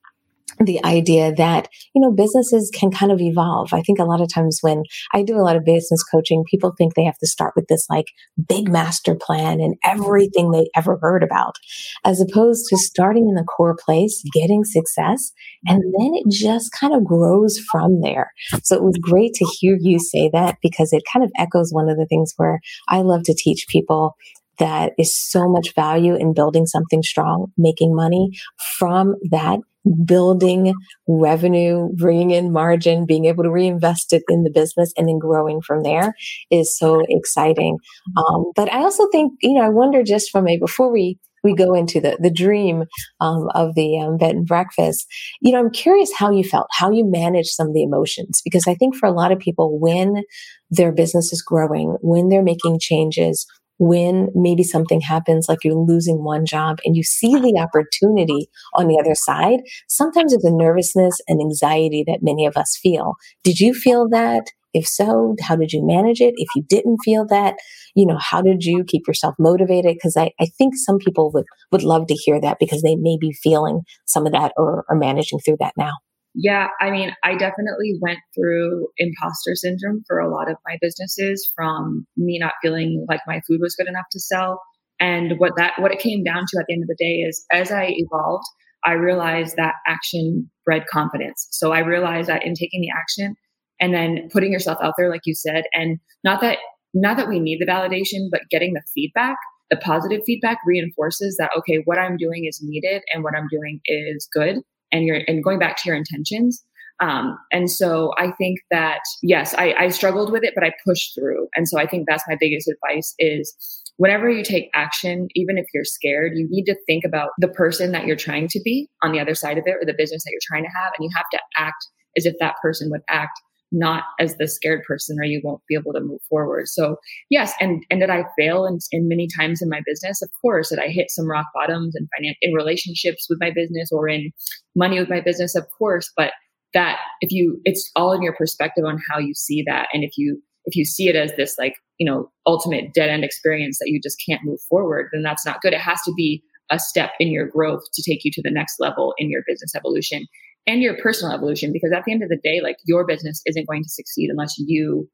the 0.59 0.83
idea 0.85 1.33
that 1.33 1.67
you 1.93 2.01
know 2.01 2.11
businesses 2.11 2.71
can 2.73 2.91
kind 2.91 3.11
of 3.11 3.19
evolve. 3.19 3.73
I 3.73 3.81
think 3.81 3.99
a 3.99 4.05
lot 4.05 4.21
of 4.21 4.31
times 4.33 4.59
when 4.61 4.83
i 5.13 5.21
do 5.23 5.35
a 5.35 5.41
lot 5.41 5.55
of 5.55 5.65
business 5.65 6.03
coaching 6.03 6.43
people 6.49 6.73
think 6.77 6.93
they 6.93 7.03
have 7.03 7.17
to 7.17 7.27
start 7.27 7.53
with 7.55 7.67
this 7.67 7.87
like 7.89 8.05
big 8.47 8.69
master 8.69 9.15
plan 9.15 9.59
and 9.59 9.75
everything 9.83 10.51
they 10.51 10.67
ever 10.75 10.97
heard 11.01 11.23
about 11.23 11.55
as 12.03 12.21
opposed 12.21 12.67
to 12.69 12.77
starting 12.77 13.27
in 13.27 13.35
the 13.35 13.43
core 13.43 13.75
place 13.75 14.23
getting 14.33 14.63
success 14.63 15.31
and 15.67 15.81
then 15.97 16.13
it 16.13 16.25
just 16.29 16.71
kind 16.71 16.93
of 16.93 17.03
grows 17.03 17.59
from 17.71 18.01
there. 18.01 18.31
So 18.63 18.75
it 18.75 18.83
was 18.83 18.97
great 19.01 19.33
to 19.35 19.45
hear 19.59 19.77
you 19.79 19.99
say 19.99 20.29
that 20.31 20.57
because 20.61 20.93
it 20.93 21.03
kind 21.11 21.23
of 21.23 21.31
echoes 21.37 21.71
one 21.71 21.89
of 21.89 21.97
the 21.97 22.05
things 22.05 22.33
where 22.37 22.59
i 22.89 23.01
love 23.01 23.23
to 23.23 23.33
teach 23.33 23.67
people 23.67 24.15
that 24.59 24.93
is 24.97 25.15
so 25.17 25.47
much 25.47 25.73
value 25.75 26.15
in 26.15 26.33
building 26.33 26.65
something 26.65 27.01
strong, 27.01 27.51
making 27.57 27.95
money 27.95 28.29
from 28.77 29.15
that 29.31 29.59
building 30.03 30.73
revenue, 31.07 31.89
bringing 31.95 32.31
in 32.31 32.51
margin, 32.51 33.05
being 33.05 33.25
able 33.25 33.43
to 33.43 33.51
reinvest 33.51 34.13
it 34.13 34.23
in 34.29 34.43
the 34.43 34.49
business 34.49 34.91
and 34.97 35.07
then 35.07 35.19
growing 35.19 35.61
from 35.61 35.83
there 35.83 36.13
is 36.49 36.75
so 36.75 37.03
exciting. 37.07 37.77
Um, 38.17 38.45
but 38.55 38.71
I 38.73 38.79
also 38.79 39.07
think, 39.11 39.33
you 39.41 39.53
know, 39.53 39.61
I 39.61 39.69
wonder 39.69 40.01
just 40.01 40.31
from 40.31 40.47
a, 40.47 40.57
before 40.57 40.91
we, 40.91 41.19
we 41.43 41.53
go 41.53 41.75
into 41.75 42.01
the, 42.01 42.17
the 42.19 42.31
dream 42.31 42.85
um, 43.21 43.47
of 43.53 43.75
the 43.75 43.99
um, 43.99 44.17
bed 44.17 44.33
and 44.33 44.47
breakfast, 44.47 45.05
you 45.39 45.51
know, 45.51 45.59
I'm 45.59 45.69
curious 45.69 46.11
how 46.17 46.31
you 46.31 46.43
felt, 46.43 46.65
how 46.71 46.89
you 46.89 47.05
managed 47.07 47.49
some 47.49 47.67
of 47.67 47.73
the 47.75 47.83
emotions, 47.83 48.41
because 48.43 48.67
I 48.67 48.73
think 48.73 48.95
for 48.95 49.05
a 49.05 49.13
lot 49.13 49.31
of 49.31 49.37
people, 49.37 49.79
when 49.79 50.23
their 50.71 50.91
business 50.91 51.31
is 51.31 51.43
growing, 51.43 51.97
when 52.01 52.29
they're 52.29 52.41
making 52.41 52.79
changes, 52.79 53.45
when 53.77 54.29
maybe 54.33 54.63
something 54.63 55.01
happens, 55.01 55.47
like 55.49 55.59
you're 55.63 55.75
losing 55.75 56.23
one 56.23 56.45
job 56.45 56.79
and 56.85 56.95
you 56.95 57.03
see 57.03 57.35
the 57.35 57.59
opportunity 57.59 58.47
on 58.73 58.87
the 58.87 58.99
other 58.99 59.15
side, 59.15 59.59
sometimes 59.87 60.33
it's 60.33 60.45
a 60.45 60.51
nervousness 60.51 61.17
and 61.27 61.41
anxiety 61.41 62.03
that 62.07 62.19
many 62.21 62.45
of 62.45 62.55
us 62.57 62.77
feel. 62.81 63.15
Did 63.43 63.59
you 63.59 63.73
feel 63.73 64.07
that? 64.09 64.45
If 64.73 64.85
so, 64.85 65.35
how 65.41 65.55
did 65.55 65.71
you 65.71 65.85
manage 65.85 66.19
it? 66.19 66.33
If 66.35 66.49
you 66.53 66.61
didn't 66.67 66.97
feel 67.05 67.25
that, 67.27 67.55
you 67.95 68.05
know, 68.05 68.17
how 68.19 68.41
did 68.41 68.65
you 68.65 68.83
keep 68.85 69.07
yourself 69.07 69.33
motivated? 69.39 69.95
Because 69.95 70.17
I, 70.17 70.31
I 70.37 70.47
think 70.57 70.73
some 70.75 70.97
people 70.97 71.31
would, 71.33 71.45
would 71.71 71.83
love 71.83 72.07
to 72.07 72.13
hear 72.13 72.41
that 72.41 72.57
because 72.59 72.81
they 72.81 72.97
may 72.97 73.17
be 73.17 73.31
feeling 73.41 73.83
some 74.05 74.25
of 74.25 74.33
that 74.33 74.51
or, 74.57 74.83
or 74.89 74.97
managing 74.97 75.39
through 75.39 75.57
that 75.61 75.71
now. 75.77 75.93
Yeah, 76.37 76.67
I 76.81 76.91
mean, 76.91 77.13
I 77.23 77.35
definitely 77.35 77.97
went 78.01 78.19
through 78.35 78.89
imposter 78.97 79.55
syndrome 79.55 80.03
for 80.05 80.19
a 80.19 80.29
lot 80.29 80.51
of 80.51 80.57
my 80.67 80.77
businesses 80.81 81.49
from 81.55 82.05
me 82.17 82.37
not 82.37 82.53
feeling 82.61 83.05
like 83.07 83.21
my 83.25 83.41
food 83.47 83.61
was 83.61 83.75
good 83.75 83.87
enough 83.87 84.07
to 84.11 84.19
sell. 84.19 84.61
And 84.99 85.39
what 85.39 85.53
that 85.55 85.73
what 85.79 85.93
it 85.93 85.99
came 85.99 86.23
down 86.23 86.43
to 86.49 86.59
at 86.59 86.65
the 86.67 86.73
end 86.73 86.83
of 86.83 86.89
the 86.89 86.95
day 86.99 87.21
is 87.21 87.45
as 87.53 87.71
I 87.71 87.93
evolved, 87.95 88.45
I 88.83 88.93
realized 88.93 89.55
that 89.55 89.75
action 89.87 90.51
bred 90.65 90.85
confidence. 90.87 91.47
So 91.51 91.71
I 91.71 91.79
realized 91.79 92.27
that 92.27 92.45
in 92.45 92.53
taking 92.53 92.81
the 92.81 92.91
action 92.95 93.35
and 93.79 93.93
then 93.93 94.27
putting 94.31 94.51
yourself 94.51 94.77
out 94.81 94.93
there 94.97 95.09
like 95.09 95.21
you 95.25 95.35
said 95.35 95.63
and 95.73 95.99
not 96.25 96.41
that 96.41 96.57
not 96.93 97.17
that 97.17 97.29
we 97.29 97.39
need 97.39 97.59
the 97.59 97.65
validation, 97.65 98.27
but 98.31 98.41
getting 98.49 98.73
the 98.73 98.83
feedback, 98.93 99.37
the 99.69 99.77
positive 99.77 100.21
feedback 100.25 100.57
reinforces 100.65 101.37
that 101.37 101.51
okay, 101.57 101.81
what 101.85 101.97
I'm 101.97 102.17
doing 102.17 102.45
is 102.45 102.59
needed 102.61 103.03
and 103.13 103.23
what 103.23 103.35
I'm 103.37 103.47
doing 103.49 103.79
is 103.85 104.27
good 104.33 104.57
and 104.95 105.05
your 105.05 105.19
and 105.27 105.43
going 105.43 105.59
back 105.59 105.75
to 105.77 105.83
your 105.85 105.95
intentions 105.95 106.63
um, 107.01 107.37
and 107.51 107.69
so 107.69 108.11
I 108.17 108.31
think 108.31 108.59
that 108.71 109.01
yes, 109.21 109.53
I, 109.57 109.73
I 109.77 109.89
struggled 109.89 110.31
with 110.31 110.43
it, 110.43 110.53
but 110.55 110.63
I 110.63 110.71
pushed 110.85 111.13
through. 111.15 111.47
And 111.55 111.67
so 111.67 111.79
I 111.79 111.85
think 111.85 112.05
that's 112.07 112.23
my 112.27 112.37
biggest 112.39 112.69
advice 112.69 113.13
is 113.19 113.53
whenever 113.97 114.29
you 114.29 114.43
take 114.43 114.69
action, 114.73 115.27
even 115.35 115.57
if 115.57 115.65
you're 115.73 115.83
scared, 115.83 116.33
you 116.35 116.47
need 116.49 116.65
to 116.65 116.75
think 116.87 117.03
about 117.03 117.29
the 117.37 117.47
person 117.47 117.91
that 117.91 118.05
you're 118.05 118.15
trying 118.15 118.47
to 118.49 118.61
be 118.63 118.87
on 119.03 119.11
the 119.11 119.19
other 119.19 119.35
side 119.35 119.57
of 119.57 119.65
it 119.67 119.75
or 119.81 119.85
the 119.85 119.95
business 119.97 120.23
that 120.23 120.31
you're 120.31 120.39
trying 120.47 120.63
to 120.63 120.69
have. 120.69 120.93
And 120.97 121.03
you 121.03 121.09
have 121.15 121.29
to 121.31 121.39
act 121.57 121.87
as 122.17 122.25
if 122.25 122.35
that 122.39 122.55
person 122.61 122.89
would 122.91 123.01
act 123.09 123.39
not 123.75 124.03
as 124.19 124.37
the 124.37 124.47
scared 124.47 124.81
person 124.87 125.17
or 125.19 125.25
you 125.25 125.41
won't 125.43 125.61
be 125.67 125.75
able 125.75 125.93
to 125.93 125.99
move 125.99 126.21
forward. 126.29 126.67
So 126.67 126.97
yes, 127.29 127.53
and 127.59 127.83
and 127.89 127.99
did 127.99 128.09
I 128.09 128.23
fail 128.37 128.65
in, 128.65 128.79
in 128.91 129.07
many 129.07 129.27
times 129.37 129.61
in 129.61 129.69
my 129.69 129.81
business? 129.85 130.21
Of 130.21 130.29
course, 130.41 130.69
did 130.69 130.79
I 130.79 130.87
hit 130.87 131.11
some 131.11 131.29
rock 131.29 131.47
bottoms 131.53 131.95
in 131.95 132.05
finan- 132.05 132.37
in 132.41 132.53
relationships 132.53 133.27
with 133.29 133.39
my 133.39 133.51
business 133.51 133.91
or 133.91 134.07
in 134.07 134.31
money 134.75 134.99
with 134.99 135.09
my 135.09 135.21
business? 135.21 135.55
Of 135.55 135.65
course, 135.77 136.11
but 136.15 136.31
that 136.73 136.97
if 137.21 137.31
you 137.31 137.59
it's 137.63 137.89
all 137.95 138.13
in 138.13 138.21
your 138.21 138.35
perspective 138.35 138.85
on 138.85 138.99
how 139.09 139.17
you 139.17 139.33
see 139.33 139.63
that 139.65 139.87
and 139.93 140.03
if 140.03 140.11
you 140.17 140.41
if 140.65 140.75
you 140.75 140.83
see 140.83 141.07
it 141.07 141.15
as 141.15 141.33
this 141.35 141.55
like 141.57 141.75
you 141.97 142.05
know 142.05 142.29
ultimate 142.45 142.93
dead 142.93 143.09
end 143.09 143.23
experience 143.23 143.79
that 143.79 143.89
you 143.89 143.99
just 144.01 144.21
can't 144.27 144.43
move 144.43 144.59
forward 144.69 145.07
then 145.13 145.23
that's 145.23 145.45
not 145.45 145.61
good 145.61 145.73
it 145.73 145.79
has 145.79 146.01
to 146.03 146.13
be 146.17 146.43
a 146.71 146.79
step 146.79 147.11
in 147.19 147.29
your 147.29 147.47
growth 147.47 147.81
to 147.93 148.03
take 148.07 148.25
you 148.25 148.31
to 148.31 148.41
the 148.43 148.51
next 148.51 148.79
level 148.79 149.13
in 149.17 149.29
your 149.29 149.41
business 149.47 149.73
evolution 149.75 150.25
and 150.67 150.81
your 150.81 150.97
personal 150.97 151.33
evolution 151.33 151.71
because 151.71 151.91
at 151.95 152.03
the 152.05 152.11
end 152.11 152.23
of 152.23 152.29
the 152.29 152.39
day 152.43 152.61
like 152.61 152.77
your 152.85 153.05
business 153.05 153.41
isn't 153.45 153.67
going 153.67 153.83
to 153.83 153.89
succeed 153.89 154.29
unless 154.29 154.55
you 154.57 155.07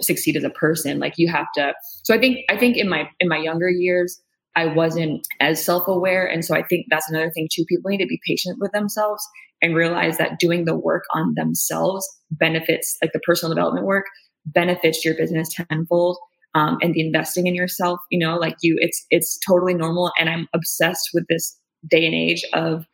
succeed 0.00 0.36
as 0.36 0.44
a 0.44 0.50
person. 0.50 0.98
Like 0.98 1.14
you 1.16 1.28
have 1.30 1.46
to 1.56 1.74
so 2.02 2.14
i 2.14 2.18
think 2.18 2.40
i 2.50 2.56
think 2.56 2.76
in 2.76 2.88
my 2.88 3.08
in 3.20 3.28
my 3.28 3.38
younger 3.38 3.70
years 3.70 4.20
i 4.54 4.66
wasn't 4.66 5.26
as 5.40 5.64
self-aware. 5.64 6.26
And 6.26 6.44
so 6.44 6.54
i 6.54 6.62
think 6.62 6.86
that's 6.90 7.08
another 7.08 7.30
thing 7.30 7.48
too. 7.50 7.64
People 7.68 7.90
need 7.90 7.98
to 7.98 8.06
be 8.06 8.20
patient 8.26 8.58
with 8.60 8.72
themselves 8.72 9.26
and 9.62 9.74
realize 9.74 10.18
that 10.18 10.38
doing 10.38 10.64
the 10.64 10.76
work 10.76 11.04
on 11.14 11.34
themselves 11.34 12.06
benefits 12.30 12.96
like 13.00 13.12
the 13.12 13.20
personal 13.20 13.54
development 13.54 13.86
work 13.86 14.04
benefits 14.46 15.04
your 15.04 15.14
business 15.14 15.48
tenfold 15.54 16.18
um, 16.54 16.78
and 16.82 16.94
the 16.94 17.00
investing 17.00 17.46
in 17.46 17.54
yourself 17.54 18.00
you 18.10 18.18
know 18.18 18.36
like 18.36 18.56
you 18.60 18.76
it's 18.80 19.04
it's 19.10 19.38
totally 19.46 19.74
normal. 19.74 20.12
And 20.18 20.28
i'm 20.28 20.48
obsessed 20.54 21.10
with 21.14 21.24
this 21.28 21.58
day 21.88 22.04
and 22.04 22.14
age 22.14 22.44
of 22.52 22.84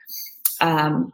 um, 0.60 1.12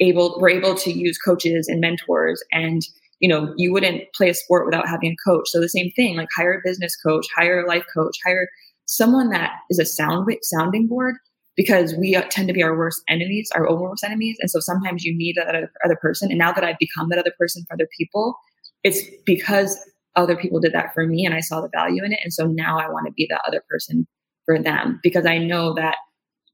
able 0.00 0.38
we're 0.40 0.50
able 0.50 0.74
to 0.74 0.92
use 0.92 1.18
coaches 1.18 1.68
and 1.68 1.80
mentors 1.80 2.42
and 2.52 2.82
you 3.20 3.28
know 3.28 3.52
you 3.56 3.72
wouldn't 3.72 4.02
play 4.14 4.28
a 4.28 4.34
sport 4.34 4.66
without 4.66 4.88
having 4.88 5.12
a 5.12 5.28
coach. 5.30 5.48
So 5.48 5.60
the 5.60 5.68
same 5.68 5.90
thing 5.92 6.16
like 6.16 6.28
hire 6.34 6.54
a 6.54 6.60
business 6.64 6.96
coach 6.96 7.26
hire 7.36 7.64
a 7.64 7.68
life 7.68 7.84
coach 7.94 8.16
hire 8.24 8.48
someone 8.86 9.30
that 9.30 9.52
is 9.70 9.78
a 9.78 9.84
sound 9.84 10.28
sounding 10.42 10.86
board 10.86 11.14
because 11.56 11.94
we 11.94 12.20
tend 12.30 12.48
to 12.48 12.54
be 12.54 12.62
our 12.62 12.76
worst 12.76 13.02
enemies 13.08 13.50
our 13.54 13.68
own 13.68 13.80
worst 13.80 14.04
enemies. 14.04 14.36
And 14.40 14.50
so 14.50 14.60
sometimes 14.60 15.04
you 15.04 15.16
need 15.16 15.36
that 15.36 15.48
other, 15.48 15.96
person. 15.96 16.30
And 16.30 16.38
now 16.38 16.52
that 16.52 16.64
i've 16.64 16.78
become 16.78 17.08
that 17.10 17.18
other 17.18 17.32
person 17.38 17.64
for 17.68 17.74
other 17.74 17.88
people 17.96 18.36
it's 18.82 19.00
because 19.24 19.78
other 20.16 20.36
people 20.36 20.60
did 20.60 20.72
that 20.72 20.92
for 20.92 21.06
me 21.06 21.24
and 21.24 21.34
i 21.34 21.40
saw 21.40 21.60
the 21.60 21.70
value 21.72 22.04
in 22.04 22.12
it. 22.12 22.20
And 22.24 22.32
so 22.32 22.46
now 22.46 22.78
i 22.78 22.88
want 22.88 23.06
to 23.06 23.12
be 23.12 23.26
that 23.30 23.42
other 23.46 23.62
person 23.70 24.06
for 24.44 24.58
them 24.60 25.00
because 25.02 25.24
i 25.24 25.38
know 25.38 25.72
that 25.74 25.96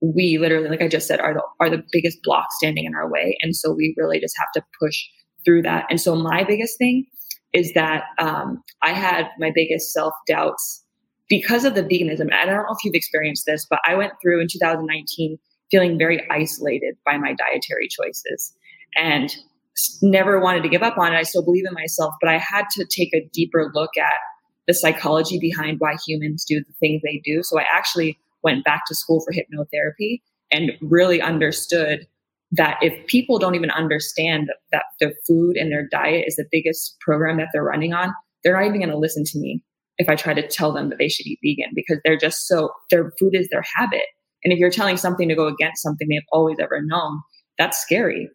we 0.01 0.39
literally, 0.39 0.69
like 0.69 0.83
I 0.83 0.89
just 0.89 1.07
said, 1.07 1.21
are 1.21 1.35
the 1.35 1.43
are 1.61 1.71
the 1.71 1.83
biggest 1.93 2.19
block 2.23 2.47
standing 2.53 2.85
in 2.85 2.95
our 2.95 3.11
way, 3.11 3.37
and 3.43 3.55
so 3.55 3.73
we 3.73 3.95
really 3.97 4.21
just 4.21 4.35
have 4.39 4.51
to 4.55 4.67
push 4.81 4.97
through 5.45 5.63
that. 5.63 5.87
And 5.91 6.01
so 6.01 6.15
my 6.15 6.45
biggest 6.45 6.79
thing 6.79 7.07
is 7.53 7.73
that 7.75 8.05
um, 8.19 8.63
I 8.83 8.93
had 8.93 9.29
my 9.39 9.51
biggest 9.55 9.93
self 9.93 10.15
doubts 10.27 10.85
because 11.29 11.65
of 11.65 11.75
the 11.75 11.83
veganism. 11.83 12.23
And 12.23 12.35
I 12.35 12.45
don't 12.45 12.57
know 12.57 12.75
if 12.77 12.85
you've 12.85 12.95
experienced 12.95 13.47
this, 13.47 13.67
but 13.69 13.79
I 13.87 13.95
went 13.95 14.13
through 14.21 14.41
in 14.41 14.49
2019 14.51 15.39
feeling 15.71 15.97
very 15.97 16.21
isolated 16.31 16.97
by 17.07 17.17
my 17.17 17.35
dietary 17.35 17.89
choices 17.89 18.53
and 18.97 19.35
never 20.03 20.41
wanted 20.41 20.65
to 20.65 20.69
give 20.69 20.83
up 20.83 20.99
on 20.99 21.13
it. 21.13 21.17
I 21.17 21.23
still 21.23 21.45
believe 21.45 21.65
in 21.67 21.73
myself, 21.75 22.15
but 22.21 22.29
I 22.29 22.39
had 22.39 22.65
to 22.73 22.85
take 22.85 23.15
a 23.15 23.29
deeper 23.33 23.71
look 23.73 23.97
at 23.97 24.19
the 24.67 24.75
psychology 24.75 25.39
behind 25.39 25.79
why 25.79 25.95
humans 26.07 26.45
do 26.47 26.59
the 26.59 26.75
things 26.81 27.01
they 27.03 27.23
do. 27.25 27.43
So 27.43 27.59
I 27.59 27.65
actually 27.73 28.19
went 28.43 28.65
back 28.65 28.83
to 28.87 28.95
school 28.95 29.25
for 29.25 29.33
hypnotherapy 29.33 30.21
and 30.51 30.73
really 30.81 31.21
understood 31.21 32.07
that 32.53 32.79
if 32.83 33.07
people 33.07 33.39
don't 33.39 33.55
even 33.55 33.71
understand 33.71 34.51
that, 34.73 34.85
their 34.99 35.13
food 35.27 35.57
and 35.57 35.71
their 35.71 35.87
diet 35.87 36.25
is 36.27 36.37
the 36.37 36.47
biggest 36.51 36.97
program 37.01 37.37
that 37.37 37.49
they're 37.53 37.63
running 37.63 37.93
on, 37.93 38.13
they're 38.43 38.55
not 38.55 38.67
even 38.67 38.81
going 38.81 38.91
to 38.91 38.99
listen 38.99 39.25
to 39.25 39.39
me 39.39 39.63
if 39.99 40.09
I 40.09 40.17
try 40.17 40.35
to 40.35 40.47
tell 40.47 40.73
them 40.73 40.89
that 40.89 40.99
they 40.99 41.09
should 41.09 41.27
eat 41.27 41.39
vegan 41.45 41.73
because 41.75 41.99
they're 42.05 42.19
just 42.19 42.49
so, 42.49 42.71
their 42.91 43.13
food 43.19 43.35
is 43.35 43.49
their 43.51 43.65
habit. 43.77 44.07
And 44.43 44.53
if 44.53 44.59
you're 44.59 44.71
telling 44.71 44.97
something 44.97 45.29
to 45.29 45.35
go 45.35 45.47
against 45.47 45.83
something 45.83 46.09
they've 46.09 46.23
always 46.33 46.59
ever 46.59 46.81
known, 46.83 47.21
that's 47.59 47.79
scary. 47.79 48.29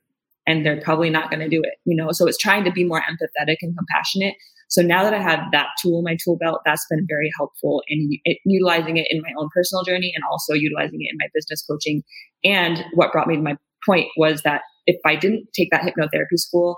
And 0.48 0.64
they're 0.64 0.80
probably 0.80 1.10
not 1.10 1.32
going 1.32 1.40
to 1.40 1.50
do 1.50 1.62
it, 1.64 1.74
you 1.86 1.96
know? 1.96 2.12
So 2.12 2.28
it's 2.28 2.38
trying 2.38 2.64
to 2.66 2.72
be 2.72 2.84
more 2.84 3.02
empathetic 3.02 3.58
and 3.62 3.76
compassionate 3.76 4.36
so 4.68 4.82
now 4.82 5.04
that 5.04 5.14
I 5.14 5.22
have 5.22 5.40
that 5.52 5.68
tool 5.82 6.00
in 6.00 6.04
my 6.04 6.18
tool 6.24 6.38
belt, 6.38 6.62
that's 6.66 6.86
been 6.90 7.06
very 7.08 7.30
helpful 7.38 7.84
in 7.88 8.10
it, 8.24 8.40
utilizing 8.46 8.98
it 8.98 9.08
in 9.10 9.22
my 9.22 9.32
own 9.38 9.50
personal 9.54 9.84
journey 9.84 10.12
and 10.16 10.24
also 10.30 10.54
utilizing 10.54 11.00
it 11.02 11.10
in 11.12 11.18
my 11.20 11.28
business 11.34 11.64
coaching. 11.70 12.04
And 12.44 12.84
what 12.94 13.12
brought 13.12 13.28
me 13.28 13.36
to 13.36 13.42
my 13.42 13.58
point 13.86 14.08
was 14.18 14.42
that 14.42 14.62
if 14.88 14.98
I 15.06 15.16
didn't 15.16 15.48
take 15.56 15.70
that 15.72 15.82
hypnotherapy 15.82 16.38
school, 16.38 16.78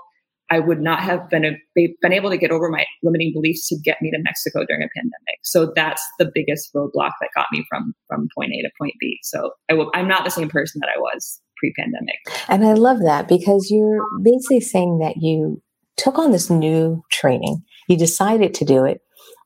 I 0.50 0.60
would 0.60 0.80
not 0.80 1.00
have 1.00 1.28
been, 1.28 1.44
a, 1.44 1.56
been 2.00 2.12
able 2.12 2.30
to 2.30 2.38
get 2.38 2.50
over 2.50 2.70
my 2.70 2.86
limiting 3.02 3.32
beliefs 3.34 3.68
to 3.68 3.76
get 3.84 4.00
me 4.00 4.10
to 4.10 4.18
Mexico 4.22 4.64
during 4.66 4.82
a 4.82 4.88
pandemic. 4.94 5.40
So 5.42 5.72
that's 5.74 6.02
the 6.18 6.30
biggest 6.34 6.72
roadblock 6.74 7.12
that 7.20 7.28
got 7.34 7.46
me 7.52 7.66
from 7.68 7.94
from 8.06 8.28
point 8.34 8.52
A 8.52 8.62
to 8.62 8.70
point 8.80 8.94
B. 8.98 9.18
So 9.22 9.52
I 9.70 9.74
will, 9.74 9.90
I'm 9.94 10.08
not 10.08 10.24
the 10.24 10.30
same 10.30 10.48
person 10.48 10.80
that 10.80 10.90
I 10.94 10.98
was 10.98 11.40
pre-pandemic. 11.58 12.16
And 12.48 12.64
I 12.64 12.74
love 12.74 13.00
that 13.00 13.28
because 13.28 13.68
you're 13.70 14.02
basically 14.22 14.60
saying 14.60 15.00
that 15.00 15.16
you 15.18 15.60
took 15.96 16.18
on 16.18 16.30
this 16.30 16.48
new 16.48 17.02
training 17.10 17.62
you 17.88 17.96
decided 17.96 18.54
to 18.54 18.64
do 18.64 18.84
it. 18.84 19.00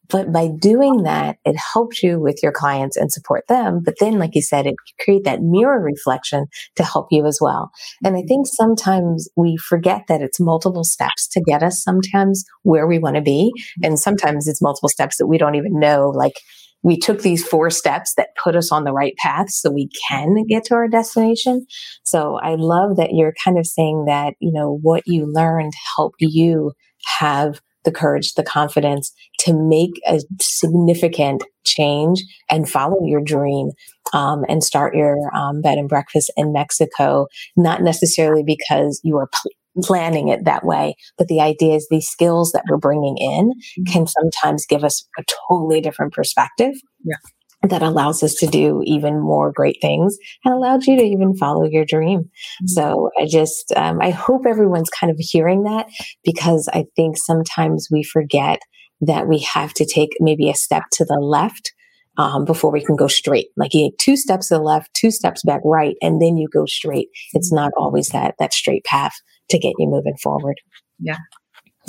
But 0.09 0.31
by 0.31 0.49
doing 0.49 1.05
that, 1.05 1.39
it 1.45 1.57
helps 1.57 2.03
you 2.03 2.21
with 2.21 2.41
your 2.43 2.53
clients 2.53 2.99
and 2.99 3.11
support 3.11 3.45
them. 3.49 3.81
But 3.83 3.95
then, 3.99 4.19
like 4.19 4.35
you 4.35 4.43
said, 4.43 4.67
it 4.67 4.75
create 5.01 5.25
that 5.25 5.41
mirror 5.41 5.81
reflection 5.81 6.47
to 6.77 6.85
help 6.85 7.07
you 7.11 7.25
as 7.25 7.39
well. 7.41 7.71
And 8.05 8.15
I 8.15 8.19
mm-hmm. 8.19 8.29
think 8.29 8.47
sometimes 8.47 9.29
we 9.37 9.57
forget 9.57 10.03
that 10.09 10.21
it's 10.21 10.39
multiple 10.39 10.85
steps 10.85 11.29
to 11.29 11.41
get 11.41 11.63
us 11.63 11.83
sometimes 11.83 12.45
where 12.63 12.87
we 12.87 12.99
want 12.99 13.17
to 13.17 13.23
be. 13.23 13.53
Mm-hmm. 13.57 13.85
And 13.87 13.99
sometimes 13.99 14.47
it's 14.47 14.61
multiple 14.61 14.91
steps 14.91 15.17
that 15.17 15.29
we 15.29 15.39
don't 15.39 15.55
even 15.55 15.79
know. 15.79 16.11
Like 16.11 16.35
we 16.83 16.99
took 16.99 17.23
these 17.23 17.47
four 17.47 17.71
steps 17.71 18.13
that 18.17 18.37
put 18.43 18.57
us 18.57 18.71
on 18.73 18.85
the 18.85 18.93
right 18.93 19.15
path 19.17 19.51
so 19.51 19.71
we 19.71 19.89
can 20.09 20.45
get 20.49 20.65
to 20.65 20.75
our 20.75 20.89
destination. 20.89 21.65
So 22.05 22.39
I 22.43 22.57
love 22.57 22.97
that 22.97 23.13
you're 23.13 23.35
kind 23.43 23.59
of 23.59 23.67
saying 23.67 24.05
that, 24.09 24.35
you 24.41 24.53
know, 24.53 24.79
what 24.83 25.05
you 25.07 25.25
learned 25.33 25.73
helped 25.97 26.17
you 26.21 26.73
have 27.19 27.61
the 27.85 27.93
courage, 27.93 28.35
the 28.35 28.43
confidence 28.43 29.13
to 29.41 29.53
make 29.53 30.01
a 30.07 30.21
significant 30.41 31.45
change 31.65 32.23
and 32.51 32.69
follow 32.69 32.99
your 33.05 33.21
dream 33.21 33.71
um, 34.13 34.45
and 34.49 34.63
start 34.63 34.95
your 34.95 35.17
um, 35.35 35.61
bed 35.61 35.79
and 35.79 35.89
breakfast 35.89 36.31
in 36.37 36.53
Mexico, 36.53 37.27
not 37.57 37.83
necessarily 37.83 38.43
because 38.45 39.01
you 39.03 39.17
are 39.17 39.29
pl- 39.29 39.85
planning 39.85 40.29
it 40.29 40.45
that 40.45 40.65
way, 40.65 40.95
but 41.17 41.29
the 41.29 41.41
idea 41.41 41.75
is 41.75 41.87
these 41.89 42.09
skills 42.09 42.53
that 42.53 42.65
we're 42.69 42.77
bringing 42.77 43.17
in 43.19 43.51
mm-hmm. 43.51 43.93
can 43.93 44.07
sometimes 44.07 44.67
give 44.67 44.85
us 44.85 45.07
a 45.19 45.25
totally 45.49 45.81
different 45.81 46.13
perspective. 46.13 46.75
Yeah 47.05 47.17
that 47.63 47.83
allows 47.83 48.23
us 48.23 48.35
to 48.35 48.47
do 48.47 48.83
even 48.85 49.21
more 49.21 49.53
great 49.53 49.79
things 49.81 50.17
and 50.45 50.53
allows 50.53 50.87
you 50.87 50.97
to 50.97 51.05
even 51.05 51.37
follow 51.37 51.65
your 51.65 51.85
dream. 51.85 52.21
Mm-hmm. 52.23 52.67
So 52.67 53.11
I 53.21 53.27
just, 53.27 53.73
um, 53.77 54.01
I 54.01 54.11
hope 54.11 54.47
everyone's 54.47 54.91
kind 54.91 55.11
of 55.11 55.17
hearing 55.19 55.63
that 55.65 55.87
because 56.25 56.69
I 56.73 56.87
think 56.97 57.17
sometimes 57.17 57.89
we 57.91 58.03
forget 58.03 58.61
that 59.03 59.29
we 59.29 59.39
have 59.41 59.75
to 59.75 59.85
take 59.85 60.11
maybe 60.21 60.49
a 60.49 60.55
step 60.55 60.85
to 60.93 61.05
the 61.05 61.19
left 61.21 61.73
um, 62.19 62.45
before 62.45 62.71
we 62.71 62.85
can 62.85 62.97
go 62.97 63.09
straight. 63.09 63.49
Like 63.57 63.75
you 63.75 63.91
take 63.91 63.99
two 63.99 64.17
steps 64.17 64.49
to 64.49 64.55
the 64.55 64.61
left, 64.61 64.93
two 64.95 65.11
steps 65.11 65.43
back 65.43 65.61
right, 65.65 65.97
and 66.03 66.21
then 66.21 66.37
you 66.37 66.49
go 66.53 66.67
straight. 66.67 67.09
It's 67.33 67.53
not 67.53 67.73
always 67.77 68.09
that 68.09 68.35
that 68.39 68.53
straight 68.53 68.85
path 68.85 69.15
to 69.51 69.59
get 69.59 69.75
you 69.79 69.89
moving 69.89 70.17
forward. 70.23 70.61
Yeah, 70.99 71.19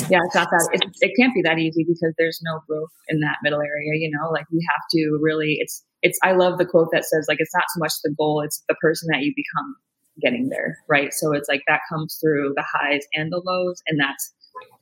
yeah, 0.10 0.20
it's 0.26 0.36
not 0.36 0.50
that 0.50 0.70
it, 0.74 0.82
it 1.02 1.12
can't 1.20 1.34
be 1.34 1.42
that 1.44 1.60
easy 1.60 1.86
because 1.88 2.14
there's 2.18 2.40
no 2.44 2.62
growth 2.68 2.92
in 3.10 3.20
that 3.20 3.38
middle 3.44 3.62
area. 3.62 3.94
You 3.94 4.12
know, 4.12 4.30
like 4.32 4.46
we 4.52 4.66
have 4.70 4.82
to 4.92 5.20
really. 5.22 5.58
It's 5.60 5.84
it's. 6.02 6.18
I 6.24 6.34
love 6.34 6.58
the 6.58 6.66
quote 6.66 6.90
that 6.92 7.06
says 7.06 7.26
like 7.28 7.38
it's 7.40 7.54
not 7.54 7.66
so 7.74 7.80
much 7.80 7.94
the 8.04 8.14
goal, 8.18 8.42
it's 8.42 8.64
the 8.68 8.76
person 8.76 9.08
that 9.12 9.22
you 9.22 9.34
become 9.36 9.76
getting 10.22 10.50
there, 10.50 10.78
right? 10.90 11.14
So 11.14 11.32
it's 11.34 11.48
like 11.48 11.62
that 11.68 11.82
comes 11.90 12.18
through 12.22 12.54
the 12.56 12.64
highs 12.64 13.06
and 13.14 13.32
the 13.32 13.42
lows, 13.46 13.82
and 13.88 14.00
that's 14.00 14.34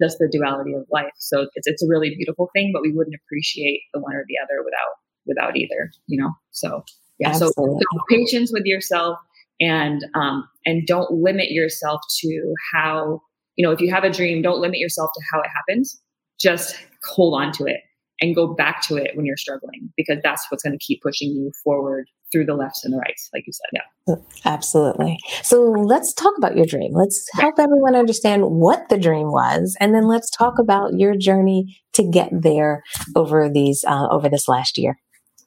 just 0.01 0.17
the 0.19 0.29
duality 0.31 0.73
of 0.73 0.85
life. 0.91 1.11
So 1.17 1.47
it's 1.55 1.67
it's 1.67 1.83
a 1.83 1.87
really 1.87 2.15
beautiful 2.15 2.49
thing, 2.53 2.71
but 2.73 2.81
we 2.81 2.91
wouldn't 2.91 3.15
appreciate 3.25 3.81
the 3.93 3.99
one 3.99 4.15
or 4.15 4.25
the 4.27 4.35
other 4.41 4.63
without 4.63 4.95
without 5.25 5.57
either. 5.57 5.91
You 6.07 6.21
know, 6.21 6.31
so 6.51 6.83
yeah. 7.19 7.33
So, 7.33 7.51
so 7.55 7.79
patience 8.09 8.51
with 8.51 8.65
yourself 8.65 9.19
and 9.59 10.05
um 10.15 10.47
and 10.65 10.87
don't 10.87 11.11
limit 11.11 11.51
yourself 11.51 12.01
to 12.21 12.53
how 12.73 13.21
you 13.61 13.67
know, 13.67 13.71
if 13.71 13.79
you 13.79 13.91
have 13.91 14.03
a 14.03 14.09
dream, 14.09 14.41
don't 14.41 14.59
limit 14.59 14.79
yourself 14.79 15.11
to 15.13 15.21
how 15.31 15.39
it 15.39 15.47
happens. 15.55 16.01
Just 16.39 16.75
hold 17.03 17.39
on 17.39 17.51
to 17.51 17.65
it 17.65 17.81
and 18.19 18.35
go 18.35 18.47
back 18.47 18.81
to 18.87 18.95
it 18.95 19.11
when 19.13 19.23
you're 19.23 19.37
struggling 19.37 19.87
because 19.95 20.17
that's 20.23 20.47
what's 20.49 20.63
going 20.63 20.73
to 20.73 20.83
keep 20.83 20.99
pushing 21.03 21.29
you 21.29 21.51
forward 21.63 22.07
through 22.31 22.45
the 22.45 22.55
lefts 22.55 22.83
and 22.83 22.91
the 22.91 22.97
rights, 22.97 23.29
like 23.35 23.43
you 23.45 23.53
said. 23.53 23.83
Yeah. 24.07 24.15
Absolutely. 24.51 25.19
So 25.43 25.61
let's 25.61 26.11
talk 26.15 26.33
about 26.39 26.57
your 26.57 26.65
dream. 26.65 26.91
Let's 26.95 27.23
help 27.33 27.59
everyone 27.59 27.95
understand 27.95 28.49
what 28.49 28.89
the 28.89 28.97
dream 28.97 29.31
was, 29.31 29.77
and 29.79 29.93
then 29.93 30.07
let's 30.07 30.31
talk 30.31 30.57
about 30.57 30.97
your 30.97 31.15
journey 31.15 31.79
to 31.93 32.03
get 32.03 32.29
there 32.31 32.81
over 33.15 33.47
these 33.47 33.85
uh, 33.87 34.07
over 34.09 34.27
this 34.27 34.47
last 34.47 34.79
year. 34.79 34.97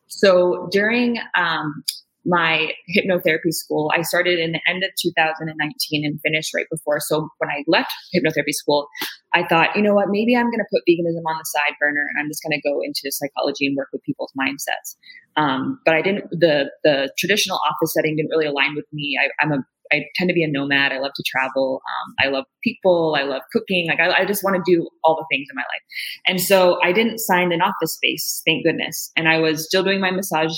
So 0.06 0.68
during 0.71 1.18
um, 1.37 1.83
my 2.25 2.73
hypnotherapy 2.97 3.52
school. 3.52 3.90
I 3.95 4.02
started 4.02 4.38
in 4.38 4.52
the 4.52 4.61
end 4.69 4.83
of 4.85 4.90
2019 5.00 6.04
and 6.04 6.21
finished 6.21 6.54
right 6.54 6.66
before. 6.71 7.00
So 7.00 7.28
when 7.38 7.50
I 7.50 7.64
left 7.66 7.93
hypnotherapy 8.14 8.52
school, 8.52 8.88
I 9.35 9.45
thought, 9.47 9.75
you 9.75 9.83
know 9.83 9.95
what, 9.95 10.07
maybe 10.09 10.37
I'm 10.37 10.47
going 10.47 10.61
to 10.61 10.71
put 10.73 10.83
veganism 10.88 11.26
on 11.26 11.37
the 11.38 11.45
side 11.45 11.75
burner 11.81 12.00
and 12.09 12.21
I'm 12.21 12.31
just 12.31 12.43
going 12.43 12.59
to 12.59 12.69
go 12.69 12.81
into 12.83 13.11
psychology 13.11 13.66
and 13.66 13.76
work 13.76 13.88
with 13.93 14.02
people's 14.04 14.33
mindsets. 14.38 14.97
Um, 15.37 15.81
but 15.85 15.95
I 15.95 16.02
didn't. 16.02 16.31
The 16.31 16.71
the 16.85 17.11
traditional 17.19 17.59
office 17.69 17.93
setting 17.93 18.16
didn't 18.16 18.31
really 18.31 18.47
align 18.47 18.76
with 18.76 18.87
me. 18.93 19.19
I, 19.21 19.45
I'm 19.45 19.50
a 19.50 19.64
I 19.93 20.03
tend 20.17 20.29
to 20.29 20.35
be 20.35 20.43
a 20.43 20.49
nomad. 20.49 20.93
I 20.93 20.99
love 20.99 21.12
to 21.14 21.23
travel. 21.26 21.81
Um, 21.87 22.14
I 22.25 22.29
love 22.29 22.45
people. 22.62 23.17
I 23.19 23.23
love 23.23 23.43
cooking. 23.53 23.87
Like 23.88 24.00
I, 24.00 24.23
I 24.23 24.25
just 24.25 24.43
want 24.43 24.57
to 24.57 24.62
do 24.71 24.88
all 25.05 25.17
the 25.17 25.26
things 25.31 25.47
in 25.50 25.55
my 25.55 25.62
life. 25.62 25.83
And 26.26 26.41
so 26.41 26.79
I 26.83 26.93
didn't 26.93 27.19
sign 27.19 27.53
an 27.53 27.61
office 27.62 27.95
space, 27.95 28.43
thank 28.47 28.64
goodness. 28.64 29.11
And 29.17 29.29
I 29.29 29.38
was 29.38 29.67
still 29.67 29.83
doing 29.83 30.00
my 30.00 30.11
massage 30.11 30.55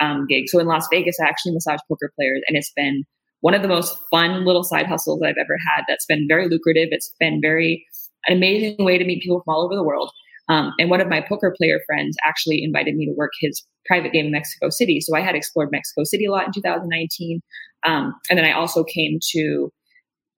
um, 0.00 0.26
gig. 0.28 0.48
So 0.48 0.58
in 0.58 0.66
Las 0.66 0.86
Vegas, 0.90 1.16
I 1.22 1.28
actually 1.28 1.52
massage 1.52 1.80
poker 1.88 2.12
players, 2.16 2.42
and 2.48 2.56
it's 2.56 2.72
been 2.76 3.04
one 3.40 3.54
of 3.54 3.62
the 3.62 3.68
most 3.68 3.96
fun 4.10 4.44
little 4.44 4.64
side 4.64 4.86
hustles 4.86 5.20
I've 5.22 5.36
ever 5.38 5.56
had. 5.74 5.84
That's 5.88 6.06
been 6.06 6.26
very 6.28 6.48
lucrative. 6.48 6.88
It's 6.90 7.12
been 7.20 7.40
very 7.40 7.84
an 8.26 8.36
amazing 8.36 8.84
way 8.84 8.98
to 8.98 9.04
meet 9.04 9.22
people 9.22 9.42
from 9.44 9.54
all 9.54 9.64
over 9.64 9.76
the 9.76 9.84
world. 9.84 10.10
Um, 10.48 10.72
and 10.78 10.88
one 10.88 11.00
of 11.00 11.08
my 11.08 11.20
poker 11.20 11.54
player 11.56 11.80
friends 11.86 12.16
actually 12.24 12.64
invited 12.64 12.94
me 12.94 13.06
to 13.06 13.12
work 13.16 13.32
his 13.40 13.64
private 13.86 14.12
game 14.12 14.26
in 14.26 14.32
Mexico 14.32 14.70
City. 14.70 15.00
So 15.00 15.14
I 15.14 15.20
had 15.20 15.34
explored 15.34 15.68
Mexico 15.70 16.04
City 16.04 16.24
a 16.24 16.30
lot 16.30 16.46
in 16.46 16.52
2019. 16.52 17.40
Um, 17.84 18.14
and 18.28 18.38
then 18.38 18.44
I 18.44 18.52
also 18.52 18.84
came 18.84 19.18
to 19.32 19.72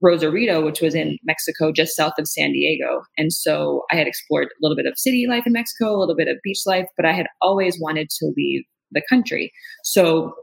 Rosarito, 0.01 0.65
which 0.65 0.81
was 0.81 0.95
in 0.95 1.19
Mexico, 1.25 1.73
just 1.73 1.95
south 1.95 2.15
of 2.19 2.27
San 2.27 2.53
Diego. 2.53 3.03
And 3.19 3.33
so 3.33 3.85
I 3.91 3.97
had 3.97 4.07
explored 4.07 4.49
a 4.49 4.61
little 4.63 4.77
bit 4.77 4.87
of 4.87 4.99
city 4.99 5.27
life 5.29 5.47
in 5.47 5.53
Mexico, 5.53 5.95
a 5.95 5.99
little 5.99 6.17
bit 6.17 6.29
of 6.29 6.39
beach 6.43 6.61
life, 6.65 6.87
but 6.97 7.05
I 7.05 7.13
had 7.13 7.27
always 7.43 7.79
wanted 7.81 8.09
to 8.19 8.33
leave 8.37 8.63
the 8.93 9.03
country. 9.09 9.53
So 9.85 10.35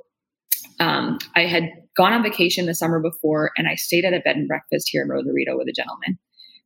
um, 0.80 1.18
I 1.36 1.42
had 1.42 1.70
gone 1.96 2.14
on 2.14 2.22
vacation 2.22 2.68
the 2.68 2.76
summer 2.76 3.00
before 3.00 3.52
and 3.58 3.68
I 3.68 3.76
stayed 3.76 4.06
at 4.06 4.14
a 4.14 4.20
bed 4.20 4.36
and 4.36 4.48
breakfast 4.48 4.90
here 4.92 5.02
in 5.02 5.10
Rosarito 5.10 5.58
with 5.58 5.68
a 5.68 5.74
gentleman. 5.74 6.20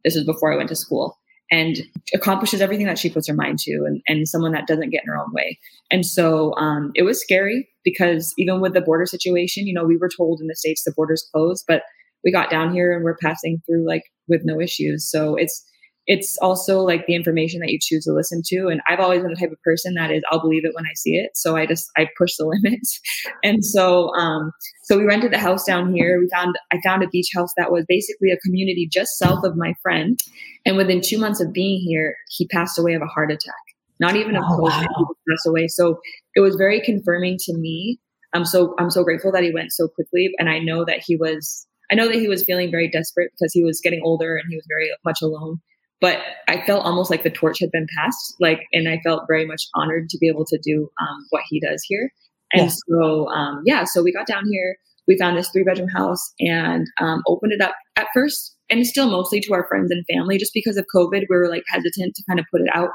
This 0.03 0.15
is 0.15 0.25
before 0.25 0.51
I 0.51 0.57
went 0.57 0.69
to 0.69 0.75
school 0.75 1.17
and 1.49 1.77
accomplishes 2.13 2.61
everything 2.61 2.87
that 2.87 2.99
she 2.99 3.09
puts 3.09 3.27
her 3.27 3.33
mind 3.33 3.59
to 3.59 3.71
and, 3.85 4.01
and 4.07 4.27
someone 4.27 4.51
that 4.51 4.67
doesn't 4.67 4.89
get 4.89 5.03
in 5.03 5.09
her 5.09 5.17
own 5.17 5.31
way. 5.33 5.59
And 5.89 6.05
so 6.05 6.55
um, 6.55 6.91
it 6.95 7.03
was 7.03 7.21
scary 7.21 7.67
because 7.83 8.33
even 8.37 8.61
with 8.61 8.73
the 8.73 8.81
border 8.81 9.05
situation, 9.05 9.67
you 9.67 9.73
know, 9.73 9.85
we 9.85 9.97
were 9.97 10.09
told 10.09 10.41
in 10.41 10.47
the 10.47 10.55
States 10.55 10.83
the 10.83 10.93
border's 10.95 11.27
closed, 11.33 11.65
but 11.67 11.83
we 12.23 12.31
got 12.31 12.49
down 12.49 12.73
here 12.73 12.93
and 12.93 13.03
we're 13.03 13.17
passing 13.17 13.61
through 13.65 13.87
like 13.87 14.03
with 14.27 14.41
no 14.43 14.59
issues. 14.59 15.09
So 15.09 15.35
it's 15.35 15.65
it's 16.07 16.37
also 16.41 16.81
like 16.81 17.05
the 17.05 17.15
information 17.15 17.59
that 17.59 17.69
you 17.69 17.77
choose 17.79 18.05
to 18.05 18.13
listen 18.13 18.41
to. 18.47 18.67
And 18.67 18.81
I've 18.87 18.99
always 18.99 19.21
been 19.21 19.29
the 19.29 19.39
type 19.39 19.51
of 19.51 19.61
person 19.61 19.93
that 19.93 20.11
is, 20.11 20.23
I'll 20.31 20.41
believe 20.41 20.65
it 20.65 20.73
when 20.73 20.85
I 20.85 20.93
see 20.95 21.11
it. 21.11 21.31
So 21.35 21.55
I 21.55 21.65
just, 21.65 21.89
I 21.95 22.07
push 22.17 22.35
the 22.37 22.45
limits. 22.63 22.99
and 23.43 23.63
so, 23.63 24.13
um, 24.15 24.51
so 24.83 24.97
we 24.97 25.05
rented 25.05 25.31
the 25.31 25.37
house 25.37 25.63
down 25.63 25.93
here. 25.93 26.19
We 26.19 26.27
found, 26.33 26.55
I 26.73 26.79
found 26.83 27.03
a 27.03 27.07
beach 27.07 27.29
house 27.35 27.51
that 27.55 27.71
was 27.71 27.85
basically 27.87 28.31
a 28.31 28.37
community 28.37 28.89
just 28.91 29.17
south 29.17 29.43
of 29.43 29.55
my 29.55 29.75
friend. 29.81 30.19
And 30.65 30.75
within 30.75 31.01
two 31.01 31.19
months 31.19 31.39
of 31.39 31.53
being 31.53 31.81
here, 31.81 32.15
he 32.29 32.47
passed 32.47 32.79
away 32.79 32.93
of 32.93 33.01
a 33.01 33.07
heart 33.07 33.31
attack. 33.31 33.53
Not 33.99 34.15
even 34.15 34.35
a 34.35 34.39
oh, 34.39 34.57
COVID, 34.57 34.87
wow. 34.87 34.87
he 34.97 35.31
passed 35.31 35.45
away. 35.45 35.67
So 35.67 35.99
it 36.35 36.41
was 36.41 36.55
very 36.55 36.81
confirming 36.81 37.37
to 37.41 37.57
me. 37.57 37.99
I'm 38.33 38.45
so, 38.45 38.73
I'm 38.79 38.89
so 38.89 39.03
grateful 39.03 39.31
that 39.33 39.43
he 39.43 39.51
went 39.53 39.73
so 39.73 39.87
quickly. 39.87 40.31
And 40.39 40.49
I 40.49 40.59
know 40.59 40.85
that 40.85 41.03
he 41.05 41.17
was, 41.17 41.67
I 41.91 41.95
know 41.95 42.07
that 42.07 42.15
he 42.15 42.29
was 42.29 42.43
feeling 42.43 42.71
very 42.71 42.89
desperate 42.89 43.31
because 43.37 43.51
he 43.53 43.63
was 43.63 43.81
getting 43.83 44.01
older 44.03 44.35
and 44.37 44.45
he 44.49 44.55
was 44.55 44.65
very 44.69 44.89
much 45.03 45.17
alone 45.21 45.59
but 46.01 46.17
I 46.47 46.65
felt 46.65 46.83
almost 46.83 47.11
like 47.11 47.23
the 47.23 47.29
torch 47.29 47.59
had 47.61 47.71
been 47.71 47.85
passed, 47.95 48.35
like, 48.39 48.61
and 48.73 48.89
I 48.89 48.99
felt 49.03 49.21
very 49.27 49.45
much 49.45 49.61
honored 49.75 50.09
to 50.09 50.17
be 50.17 50.27
able 50.27 50.45
to 50.45 50.59
do 50.61 50.89
um, 50.99 51.27
what 51.29 51.43
he 51.47 51.61
does 51.61 51.83
here. 51.87 52.11
And 52.53 52.63
yeah. 52.63 52.75
so, 52.89 53.29
um, 53.29 53.61
yeah, 53.65 53.83
so 53.85 54.01
we 54.01 54.11
got 54.11 54.25
down 54.25 54.43
here, 54.49 54.77
we 55.07 55.17
found 55.17 55.37
this 55.37 55.49
three 55.51 55.63
bedroom 55.63 55.89
house 55.95 56.33
and 56.39 56.87
um, 56.99 57.21
opened 57.27 57.53
it 57.53 57.61
up 57.61 57.75
at 57.95 58.07
first, 58.15 58.57
and 58.69 58.85
still 58.85 59.09
mostly 59.09 59.39
to 59.41 59.53
our 59.53 59.67
friends 59.67 59.91
and 59.91 60.03
family. 60.11 60.39
Just 60.39 60.53
because 60.55 60.75
of 60.75 60.85
COVID, 60.93 61.21
we 61.29 61.37
were 61.37 61.49
like 61.49 61.63
hesitant 61.67 62.15
to 62.15 62.23
kind 62.27 62.39
of 62.39 62.45
put 62.51 62.61
it 62.61 62.69
out. 62.73 62.89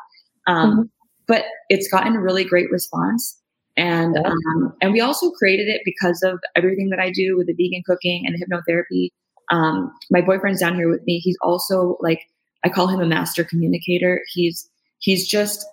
Um, 0.48 0.70
mm-hmm. 0.70 0.82
But 1.28 1.44
it's 1.68 1.88
gotten 1.88 2.14
a 2.14 2.20
really 2.20 2.44
great 2.44 2.70
response. 2.70 3.38
And 3.76 4.16
um, 4.16 4.74
and 4.80 4.92
we 4.92 5.00
also 5.00 5.30
created 5.32 5.68
it 5.68 5.82
because 5.84 6.22
of 6.22 6.38
everything 6.56 6.88
that 6.90 6.98
I 6.98 7.10
do 7.10 7.36
with 7.36 7.46
the 7.46 7.52
vegan 7.52 7.82
cooking 7.86 8.24
and 8.26 8.34
hypnotherapy. 8.34 9.10
Um, 9.50 9.92
my 10.10 10.22
boyfriend's 10.22 10.60
down 10.60 10.76
here 10.76 10.90
with 10.90 11.02
me. 11.06 11.18
He's 11.18 11.36
also 11.42 11.98
like 12.00 12.22
I 12.64 12.68
call 12.68 12.86
him 12.88 13.00
a 13.00 13.06
master 13.06 13.44
communicator. 13.44 14.22
He's 14.32 14.68
he's 14.98 15.28
just 15.28 15.66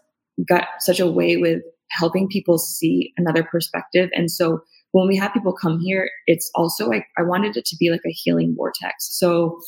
got 0.50 0.66
such 0.80 1.00
a 1.00 1.10
way 1.10 1.38
with 1.38 1.62
helping 1.92 2.28
people 2.28 2.58
see 2.58 3.14
another 3.18 3.44
perspective. 3.44 4.10
And 4.14 4.30
so 4.30 4.62
when 4.92 5.08
we 5.08 5.16
have 5.18 5.34
people 5.34 5.54
come 5.54 5.80
here, 5.80 6.10
it's 6.28 6.50
also 6.56 6.88
like 6.88 7.06
I 7.18 7.24
wanted 7.24 7.56
it 7.56 7.66
to 7.66 7.78
be 7.80 7.90
like 7.90 8.02
a 8.06 8.12
healing 8.12 8.54
vortex. 8.56 9.18
So 9.18 9.60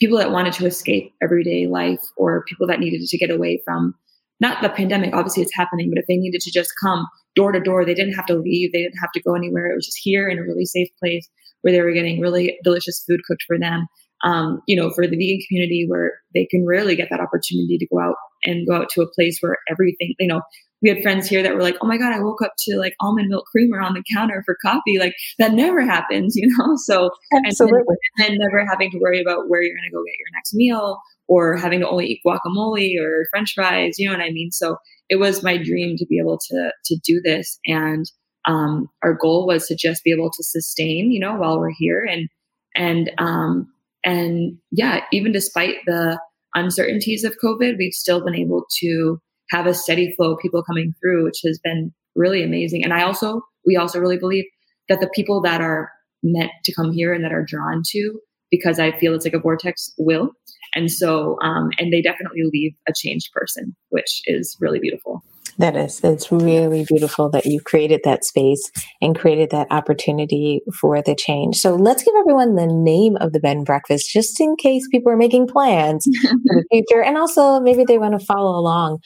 people 0.00 0.18
that 0.18 0.32
wanted 0.32 0.52
to 0.54 0.66
escape 0.66 1.12
everyday 1.22 1.66
life 1.66 2.00
or 2.16 2.44
people 2.48 2.66
that 2.66 2.80
needed 2.80 3.00
to 3.06 3.18
get 3.18 3.30
away 3.30 3.60
from 3.64 3.94
not 4.40 4.62
the 4.62 4.68
pandemic, 4.68 5.14
obviously 5.14 5.42
it's 5.42 5.54
happening, 5.54 5.90
but 5.90 5.98
if 5.98 6.06
they 6.06 6.16
needed 6.16 6.40
to 6.42 6.50
just 6.52 6.72
come 6.82 7.06
door 7.34 7.52
to 7.52 7.60
door, 7.60 7.84
they 7.84 7.94
didn't 7.94 8.14
have 8.14 8.26
to 8.26 8.34
leave, 8.34 8.72
they 8.72 8.82
didn't 8.82 9.00
have 9.00 9.12
to 9.12 9.22
go 9.22 9.34
anywhere. 9.34 9.66
It 9.66 9.74
was 9.74 9.86
just 9.86 10.00
here 10.02 10.28
in 10.28 10.38
a 10.38 10.42
really 10.42 10.64
safe 10.64 10.88
place 11.00 11.28
where 11.62 11.72
they 11.72 11.80
were 11.80 11.92
getting 11.92 12.20
really 12.20 12.58
delicious 12.62 13.02
food 13.06 13.20
cooked 13.26 13.44
for 13.46 13.58
them 13.58 13.86
um, 14.24 14.62
you 14.66 14.74
know, 14.74 14.90
for 14.90 15.06
the 15.06 15.16
vegan 15.16 15.40
community 15.46 15.84
where 15.86 16.12
they 16.34 16.46
can 16.46 16.66
rarely 16.66 16.96
get 16.96 17.08
that 17.10 17.20
opportunity 17.20 17.76
to 17.78 17.86
go 17.86 18.00
out 18.00 18.16
and 18.44 18.66
go 18.66 18.74
out 18.74 18.88
to 18.90 19.02
a 19.02 19.10
place 19.10 19.38
where 19.40 19.58
everything, 19.70 20.14
you 20.18 20.26
know, 20.26 20.40
we 20.82 20.88
had 20.88 21.02
friends 21.02 21.28
here 21.28 21.42
that 21.42 21.54
were 21.54 21.62
like, 21.62 21.76
oh 21.82 21.86
my 21.86 21.96
God, 21.96 22.12
I 22.12 22.20
woke 22.20 22.42
up 22.42 22.52
to 22.58 22.76
like 22.76 22.94
almond 23.00 23.28
milk 23.28 23.44
creamer 23.46 23.80
on 23.80 23.94
the 23.94 24.02
counter 24.14 24.42
for 24.44 24.56
coffee. 24.60 24.98
Like 24.98 25.14
that 25.38 25.52
never 25.52 25.82
happens, 25.82 26.36
you 26.36 26.48
know? 26.58 26.74
So, 26.76 27.10
Absolutely. 27.46 27.78
And, 27.78 28.18
then, 28.18 28.30
and 28.32 28.38
never 28.40 28.66
having 28.66 28.90
to 28.92 28.98
worry 28.98 29.20
about 29.20 29.48
where 29.48 29.62
you're 29.62 29.76
going 29.76 29.88
to 29.88 29.94
go 29.94 30.02
get 30.04 30.18
your 30.18 30.28
next 30.32 30.54
meal 30.54 30.98
or 31.28 31.56
having 31.56 31.80
to 31.80 31.88
only 31.88 32.06
eat 32.06 32.20
guacamole 32.26 33.00
or 33.00 33.24
french 33.30 33.52
fries, 33.54 33.98
you 33.98 34.08
know 34.08 34.16
what 34.16 34.24
I 34.24 34.30
mean? 34.30 34.50
So 34.50 34.76
it 35.08 35.16
was 35.16 35.42
my 35.42 35.56
dream 35.56 35.96
to 35.96 36.06
be 36.06 36.18
able 36.18 36.38
to, 36.50 36.70
to 36.84 36.96
do 37.04 37.20
this. 37.24 37.58
And, 37.66 38.04
um, 38.46 38.88
our 39.02 39.14
goal 39.14 39.46
was 39.46 39.66
to 39.68 39.76
just 39.76 40.04
be 40.04 40.12
able 40.12 40.30
to 40.30 40.42
sustain, 40.42 41.10
you 41.10 41.20
know, 41.20 41.34
while 41.34 41.58
we're 41.58 41.72
here 41.76 42.04
and, 42.04 42.28
and, 42.76 43.10
um, 43.18 43.72
and 44.04 44.58
yeah, 44.70 45.00
even 45.12 45.32
despite 45.32 45.76
the 45.86 46.18
uncertainties 46.54 47.24
of 47.24 47.38
COVID, 47.42 47.78
we've 47.78 47.94
still 47.94 48.22
been 48.22 48.34
able 48.34 48.66
to 48.80 49.18
have 49.50 49.66
a 49.66 49.74
steady 49.74 50.12
flow 50.14 50.34
of 50.34 50.40
people 50.40 50.62
coming 50.62 50.92
through, 51.00 51.24
which 51.24 51.40
has 51.44 51.58
been 51.62 51.92
really 52.14 52.42
amazing. 52.42 52.84
And 52.84 52.92
I 52.92 53.02
also, 53.02 53.40
we 53.66 53.76
also 53.76 53.98
really 53.98 54.18
believe 54.18 54.44
that 54.88 55.00
the 55.00 55.10
people 55.14 55.40
that 55.42 55.60
are 55.60 55.90
meant 56.22 56.50
to 56.64 56.74
come 56.74 56.92
here 56.92 57.12
and 57.12 57.24
that 57.24 57.32
are 57.32 57.44
drawn 57.44 57.82
to, 57.92 58.20
because 58.50 58.78
I 58.78 58.92
feel 58.98 59.14
it's 59.14 59.24
like 59.24 59.34
a 59.34 59.40
vortex, 59.40 59.92
will. 59.98 60.30
And 60.74 60.90
so, 60.90 61.38
um, 61.42 61.70
and 61.78 61.92
they 61.92 62.02
definitely 62.02 62.42
leave 62.52 62.72
a 62.88 62.92
changed 62.94 63.32
person, 63.32 63.74
which 63.90 64.22
is 64.26 64.56
really 64.60 64.78
beautiful. 64.78 65.22
That 65.58 65.76
is, 65.76 66.00
it's 66.02 66.32
really 66.32 66.84
beautiful 66.84 67.30
that 67.30 67.46
you 67.46 67.60
created 67.60 68.00
that 68.04 68.24
space 68.24 68.72
and 69.00 69.16
created 69.16 69.50
that 69.50 69.68
opportunity 69.70 70.62
for 70.80 71.00
the 71.00 71.14
change. 71.14 71.58
So 71.58 71.76
let's 71.76 72.02
give 72.02 72.14
everyone 72.18 72.56
the 72.56 72.66
name 72.66 73.16
of 73.20 73.32
the 73.32 73.38
bed 73.38 73.58
and 73.58 73.66
breakfast 73.66 74.10
just 74.10 74.40
in 74.40 74.56
case 74.56 74.88
people 74.90 75.12
are 75.12 75.16
making 75.16 75.46
plans 75.46 76.04
for 76.22 76.30
the 76.32 76.64
future. 76.72 77.02
And 77.02 77.16
also 77.16 77.60
maybe 77.60 77.84
they 77.84 77.98
want 77.98 78.18
to 78.18 78.24
follow 78.24 78.58
along 78.58 78.98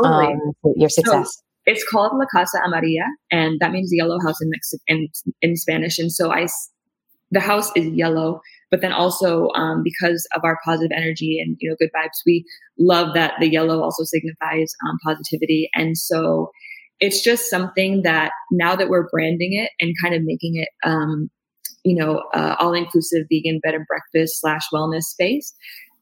totally. 0.00 0.34
um, 0.34 0.52
your 0.76 0.88
success. 0.88 1.34
So 1.34 1.42
it's 1.66 1.84
called 1.84 2.12
La 2.14 2.26
Casa 2.32 2.58
Amarilla, 2.64 3.06
and 3.32 3.58
that 3.58 3.72
means 3.72 3.90
yellow 3.92 4.18
house 4.24 4.40
in, 4.40 4.50
Mexican 4.50 5.08
in, 5.42 5.50
in 5.50 5.56
Spanish. 5.56 5.98
And 5.98 6.12
so 6.12 6.30
I, 6.30 6.46
the 7.32 7.40
house 7.40 7.72
is 7.74 7.88
yellow 7.88 8.40
but 8.70 8.80
then 8.80 8.92
also 8.92 9.48
um, 9.54 9.82
because 9.82 10.26
of 10.34 10.42
our 10.44 10.58
positive 10.64 10.96
energy 10.96 11.38
and 11.40 11.56
you 11.60 11.70
know 11.70 11.76
good 11.78 11.90
vibes, 11.96 12.20
we 12.24 12.44
love 12.78 13.14
that 13.14 13.34
the 13.40 13.50
yellow 13.50 13.82
also 13.82 14.04
signifies 14.04 14.72
um, 14.88 14.98
positivity, 15.04 15.68
and 15.74 15.96
so 15.96 16.50
it's 17.00 17.22
just 17.22 17.50
something 17.50 18.02
that 18.02 18.32
now 18.50 18.74
that 18.74 18.88
we're 18.88 19.08
branding 19.10 19.52
it 19.52 19.70
and 19.80 19.94
kind 20.02 20.14
of 20.14 20.22
making 20.24 20.56
it 20.56 20.68
um, 20.84 21.30
you 21.84 21.94
know 21.94 22.22
uh, 22.34 22.56
all 22.58 22.74
inclusive 22.74 23.26
vegan 23.30 23.60
bed 23.62 23.74
and 23.74 23.86
breakfast 23.86 24.40
slash 24.40 24.62
wellness 24.72 25.02
space 25.02 25.54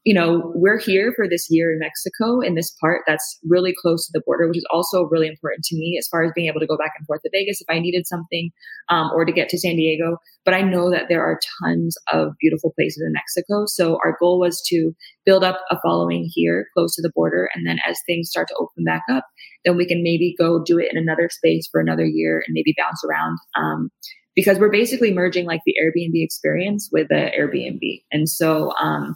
you 0.05 0.13
know, 0.13 0.51
we're 0.53 0.79
here 0.79 1.11
for 1.15 1.27
this 1.27 1.47
year 1.49 1.73
in 1.73 1.79
Mexico 1.79 2.39
in 2.39 2.53
this 2.53 2.69
part 2.79 3.01
that's 3.07 3.39
really 3.43 3.73
close 3.81 4.05
to 4.05 4.11
the 4.13 4.21
border, 4.23 4.47
which 4.47 4.59
is 4.59 4.65
also 4.71 5.05
really 5.05 5.27
important 5.27 5.65
to 5.65 5.75
me 5.75 5.97
as 5.99 6.07
far 6.07 6.23
as 6.23 6.31
being 6.35 6.47
able 6.47 6.59
to 6.59 6.67
go 6.67 6.77
back 6.77 6.91
and 6.95 7.07
forth 7.07 7.21
to 7.23 7.29
Vegas 7.33 7.59
if 7.59 7.65
I 7.75 7.79
needed 7.79 8.05
something 8.05 8.51
um, 8.89 9.09
or 9.15 9.25
to 9.25 9.31
get 9.31 9.49
to 9.49 9.57
San 9.57 9.75
Diego. 9.75 10.17
But 10.45 10.53
I 10.53 10.61
know 10.61 10.91
that 10.91 11.05
there 11.09 11.23
are 11.23 11.39
tons 11.59 11.97
of 12.13 12.33
beautiful 12.39 12.71
places 12.75 13.03
in 13.03 13.13
Mexico. 13.13 13.65
So 13.65 13.97
our 14.05 14.15
goal 14.19 14.39
was 14.39 14.61
to 14.67 14.93
build 15.25 15.43
up 15.43 15.61
a 15.71 15.77
following 15.81 16.29
here 16.31 16.67
close 16.75 16.95
to 16.95 17.01
the 17.01 17.11
border. 17.15 17.49
And 17.55 17.65
then 17.65 17.79
as 17.89 17.97
things 18.05 18.29
start 18.29 18.47
to 18.49 18.55
open 18.59 18.83
back 18.83 19.01
up, 19.11 19.25
then 19.65 19.75
we 19.75 19.87
can 19.87 20.03
maybe 20.03 20.35
go 20.37 20.63
do 20.63 20.77
it 20.77 20.89
in 20.91 20.99
another 20.99 21.29
space 21.31 21.67
for 21.71 21.81
another 21.81 22.05
year 22.05 22.43
and 22.45 22.53
maybe 22.53 22.75
bounce 22.77 23.03
around. 23.03 23.39
Um, 23.57 23.89
because 24.35 24.59
we're 24.59 24.69
basically 24.69 25.13
merging 25.13 25.45
like 25.45 25.61
the 25.65 25.73
Airbnb 25.81 26.21
experience 26.23 26.89
with 26.91 27.07
the 27.07 27.31
Airbnb. 27.39 28.03
And 28.11 28.29
so 28.29 28.73
um, 28.75 29.15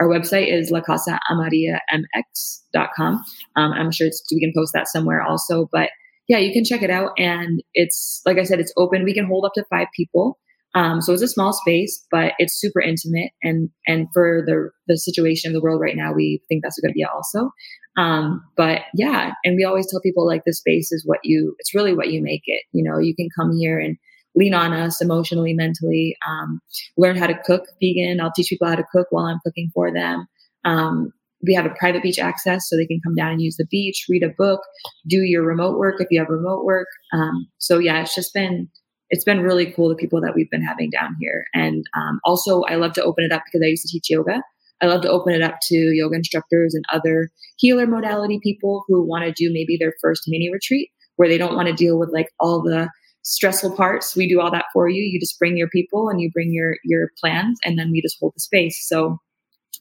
our 0.00 0.08
website 0.08 0.52
is 0.52 0.72
lacasaamarillamx.com. 0.72 3.24
Um, 3.56 3.72
I'm 3.72 3.92
sure 3.92 4.08
we 4.32 4.40
can 4.40 4.52
post 4.56 4.72
that 4.72 4.88
somewhere 4.88 5.22
also, 5.22 5.68
but 5.70 5.90
yeah, 6.28 6.38
you 6.38 6.52
can 6.52 6.64
check 6.64 6.82
it 6.82 6.90
out. 6.90 7.12
And 7.18 7.62
it's, 7.74 8.22
like 8.24 8.38
I 8.38 8.44
said, 8.44 8.60
it's 8.60 8.72
open. 8.76 9.02
We 9.04 9.14
can 9.14 9.26
hold 9.26 9.44
up 9.44 9.52
to 9.54 9.64
five 9.68 9.88
people. 9.94 10.38
Um, 10.74 11.02
so 11.02 11.12
it's 11.12 11.22
a 11.22 11.28
small 11.28 11.52
space, 11.52 12.06
but 12.12 12.34
it's 12.38 12.58
super 12.58 12.80
intimate. 12.80 13.32
And, 13.42 13.70
and 13.86 14.06
for 14.14 14.42
the, 14.46 14.70
the 14.86 14.96
situation 14.96 15.50
of 15.50 15.54
the 15.54 15.60
world 15.60 15.80
right 15.80 15.96
now, 15.96 16.12
we 16.12 16.40
think 16.48 16.62
that's 16.62 16.78
a 16.78 16.82
good 16.82 16.92
idea 16.92 17.08
also. 17.12 17.50
Um, 17.96 18.44
but 18.56 18.82
yeah, 18.94 19.32
and 19.44 19.56
we 19.56 19.64
always 19.64 19.90
tell 19.90 20.00
people 20.00 20.24
like 20.24 20.42
the 20.46 20.54
space 20.54 20.92
is 20.92 21.04
what 21.04 21.18
you, 21.24 21.56
it's 21.58 21.74
really 21.74 21.92
what 21.92 22.12
you 22.12 22.22
make 22.22 22.42
it. 22.46 22.62
You 22.72 22.88
know, 22.88 23.00
you 23.00 23.16
can 23.16 23.28
come 23.36 23.50
here 23.56 23.80
and 23.80 23.98
lean 24.34 24.54
on 24.54 24.72
us 24.72 25.00
emotionally, 25.00 25.54
mentally, 25.54 26.16
um, 26.28 26.60
learn 26.96 27.16
how 27.16 27.26
to 27.26 27.38
cook 27.44 27.64
vegan. 27.80 28.20
I'll 28.20 28.32
teach 28.32 28.48
people 28.48 28.68
how 28.68 28.76
to 28.76 28.86
cook 28.92 29.08
while 29.10 29.26
I'm 29.26 29.40
cooking 29.44 29.70
for 29.74 29.92
them. 29.92 30.26
Um, 30.64 31.12
we 31.46 31.54
have 31.54 31.66
a 31.66 31.74
private 31.78 32.02
beach 32.02 32.18
access 32.18 32.68
so 32.68 32.76
they 32.76 32.86
can 32.86 33.00
come 33.02 33.14
down 33.14 33.32
and 33.32 33.40
use 33.40 33.56
the 33.56 33.66
beach, 33.70 34.06
read 34.08 34.22
a 34.22 34.28
book, 34.28 34.60
do 35.08 35.22
your 35.22 35.42
remote 35.42 35.78
work 35.78 36.00
if 36.00 36.08
you 36.10 36.18
have 36.18 36.28
remote 36.28 36.64
work. 36.64 36.88
Um, 37.12 37.46
so 37.58 37.78
yeah, 37.78 38.00
it's 38.02 38.14
just 38.14 38.34
been, 38.34 38.68
it's 39.08 39.24
been 39.24 39.40
really 39.40 39.72
cool 39.72 39.88
the 39.88 39.94
people 39.94 40.20
that 40.20 40.34
we've 40.34 40.50
been 40.50 40.62
having 40.62 40.90
down 40.90 41.16
here. 41.18 41.46
And 41.54 41.84
um, 41.96 42.20
also, 42.24 42.62
I 42.62 42.76
love 42.76 42.92
to 42.92 43.02
open 43.02 43.24
it 43.24 43.32
up 43.32 43.42
because 43.46 43.64
I 43.64 43.68
used 43.68 43.86
to 43.86 43.92
teach 43.92 44.10
yoga. 44.10 44.42
I 44.82 44.86
love 44.86 45.02
to 45.02 45.10
open 45.10 45.34
it 45.34 45.42
up 45.42 45.56
to 45.64 45.76
yoga 45.76 46.16
instructors 46.16 46.74
and 46.74 46.84
other 46.92 47.30
healer 47.56 47.86
modality 47.86 48.40
people 48.42 48.84
who 48.88 49.06
want 49.06 49.24
to 49.24 49.32
do 49.32 49.52
maybe 49.52 49.76
their 49.78 49.94
first 50.00 50.24
mini 50.26 50.50
retreat 50.52 50.90
where 51.16 51.28
they 51.28 51.38
don't 51.38 51.54
want 51.54 51.68
to 51.68 51.74
deal 51.74 51.98
with 51.98 52.10
like 52.12 52.28
all 52.38 52.62
the 52.62 52.88
stressful 53.22 53.76
parts. 53.76 54.16
We 54.16 54.28
do 54.28 54.40
all 54.40 54.50
that 54.50 54.66
for 54.72 54.88
you. 54.88 55.02
You 55.02 55.20
just 55.20 55.38
bring 55.38 55.56
your 55.56 55.68
people 55.68 56.08
and 56.08 56.20
you 56.20 56.30
bring 56.30 56.52
your 56.52 56.76
your 56.84 57.10
plans 57.20 57.58
and 57.64 57.78
then 57.78 57.90
we 57.90 58.02
just 58.02 58.16
hold 58.20 58.32
the 58.34 58.40
space. 58.40 58.86
So 58.86 59.18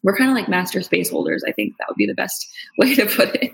we're 0.03 0.15
kind 0.15 0.29
of 0.29 0.35
like 0.35 0.49
master 0.49 0.81
space 0.81 1.09
holders. 1.09 1.43
I 1.47 1.51
think 1.51 1.73
that 1.77 1.85
would 1.89 1.97
be 1.97 2.05
the 2.05 2.13
best 2.13 2.47
way 2.77 2.95
to 2.95 3.05
put 3.05 3.35
it. 3.35 3.53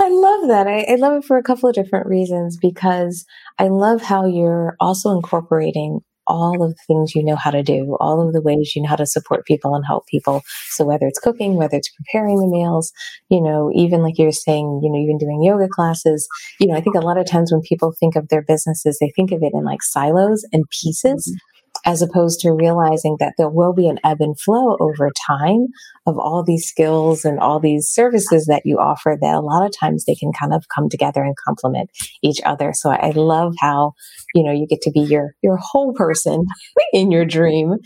I 0.00 0.08
love 0.08 0.48
that. 0.48 0.66
I, 0.66 0.86
I, 0.92 0.94
love 0.94 1.18
it 1.18 1.24
for 1.26 1.36
a 1.36 1.42
couple 1.42 1.68
of 1.68 1.74
different 1.74 2.06
reasons 2.06 2.56
because 2.56 3.26
I 3.58 3.68
love 3.68 4.00
how 4.00 4.24
you're 4.24 4.76
also 4.80 5.10
incorporating 5.10 6.00
all 6.26 6.62
of 6.62 6.70
the 6.70 6.82
things 6.86 7.14
you 7.14 7.24
know 7.24 7.36
how 7.36 7.50
to 7.50 7.62
do, 7.62 7.96
all 8.00 8.26
of 8.26 8.32
the 8.32 8.40
ways 8.40 8.74
you 8.74 8.82
know 8.82 8.88
how 8.88 8.96
to 8.96 9.06
support 9.06 9.46
people 9.46 9.74
and 9.74 9.84
help 9.86 10.06
people. 10.06 10.42
So 10.70 10.84
whether 10.84 11.06
it's 11.06 11.18
cooking, 11.18 11.56
whether 11.56 11.76
it's 11.76 11.90
preparing 11.90 12.38
the 12.38 12.46
meals, 12.46 12.92
you 13.28 13.40
know, 13.40 13.70
even 13.74 14.02
like 14.02 14.18
you're 14.18 14.32
saying, 14.32 14.80
you 14.82 14.90
know, 14.90 14.98
even 14.98 15.18
doing 15.18 15.42
yoga 15.42 15.68
classes, 15.68 16.28
you 16.60 16.66
know, 16.66 16.74
I 16.74 16.80
think 16.80 16.96
a 16.96 17.00
lot 17.00 17.18
of 17.18 17.26
times 17.26 17.52
when 17.52 17.62
people 17.62 17.94
think 17.98 18.16
of 18.16 18.28
their 18.28 18.42
businesses, 18.42 18.98
they 19.00 19.12
think 19.14 19.32
of 19.32 19.42
it 19.42 19.52
in 19.54 19.64
like 19.64 19.82
silos 19.82 20.44
and 20.52 20.64
pieces. 20.70 21.28
Mm-hmm 21.30 21.55
as 21.86 22.02
opposed 22.02 22.40
to 22.40 22.50
realizing 22.50 23.16
that 23.20 23.34
there 23.38 23.48
will 23.48 23.72
be 23.72 23.88
an 23.88 24.00
ebb 24.04 24.18
and 24.20 24.38
flow 24.38 24.76
over 24.80 25.10
time 25.26 25.68
of 26.04 26.18
all 26.18 26.42
these 26.44 26.66
skills 26.66 27.24
and 27.24 27.38
all 27.38 27.60
these 27.60 27.88
services 27.88 28.46
that 28.46 28.62
you 28.64 28.78
offer 28.78 29.16
that 29.20 29.34
a 29.34 29.40
lot 29.40 29.64
of 29.64 29.72
times 29.72 30.04
they 30.04 30.14
can 30.14 30.32
kind 30.32 30.52
of 30.52 30.64
come 30.74 30.88
together 30.88 31.22
and 31.22 31.36
complement 31.36 31.88
each 32.22 32.40
other. 32.44 32.72
So 32.74 32.90
I 32.90 33.10
love 33.10 33.54
how, 33.60 33.92
you 34.34 34.42
know, 34.42 34.52
you 34.52 34.66
get 34.66 34.80
to 34.82 34.90
be 34.90 35.00
your, 35.00 35.34
your 35.42 35.56
whole 35.56 35.94
person 35.94 36.44
in 36.92 37.12
your 37.12 37.24
dream 37.24 37.76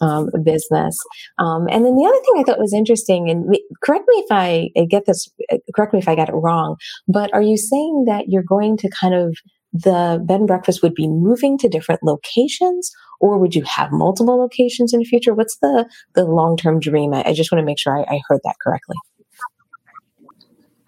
um, 0.00 0.30
business. 0.44 0.96
Um, 1.38 1.66
and 1.68 1.84
then 1.84 1.96
the 1.96 2.06
other 2.06 2.20
thing 2.24 2.34
I 2.38 2.44
thought 2.44 2.60
was 2.60 2.72
interesting, 2.72 3.28
and 3.28 3.56
correct 3.82 4.04
me 4.08 4.22
if 4.24 4.30
I, 4.30 4.68
get 4.88 5.06
this, 5.06 5.28
correct 5.74 5.92
me 5.92 5.98
if 5.98 6.08
I 6.08 6.14
got 6.14 6.28
it 6.28 6.34
wrong, 6.34 6.76
but 7.08 7.34
are 7.34 7.42
you 7.42 7.56
saying 7.56 8.04
that 8.06 8.26
you're 8.28 8.44
going 8.44 8.76
to 8.78 8.88
kind 8.88 9.14
of 9.14 9.36
the 9.72 10.22
bed 10.24 10.40
and 10.40 10.46
breakfast 10.46 10.82
would 10.82 10.94
be 10.94 11.08
moving 11.08 11.58
to 11.58 11.68
different 11.68 12.02
locations 12.02 12.90
or 13.20 13.38
would 13.38 13.54
you 13.54 13.62
have 13.64 13.92
multiple 13.92 14.38
locations 14.38 14.92
in 14.92 15.00
the 15.00 15.04
future? 15.04 15.34
What's 15.34 15.58
the 15.58 15.88
the 16.14 16.24
long-term 16.24 16.80
dream? 16.80 17.14
I, 17.14 17.24
I 17.26 17.32
just 17.34 17.52
want 17.52 17.60
to 17.60 17.66
make 17.66 17.78
sure 17.78 17.98
I, 17.98 18.14
I 18.14 18.20
heard 18.28 18.40
that 18.44 18.56
correctly 18.62 18.96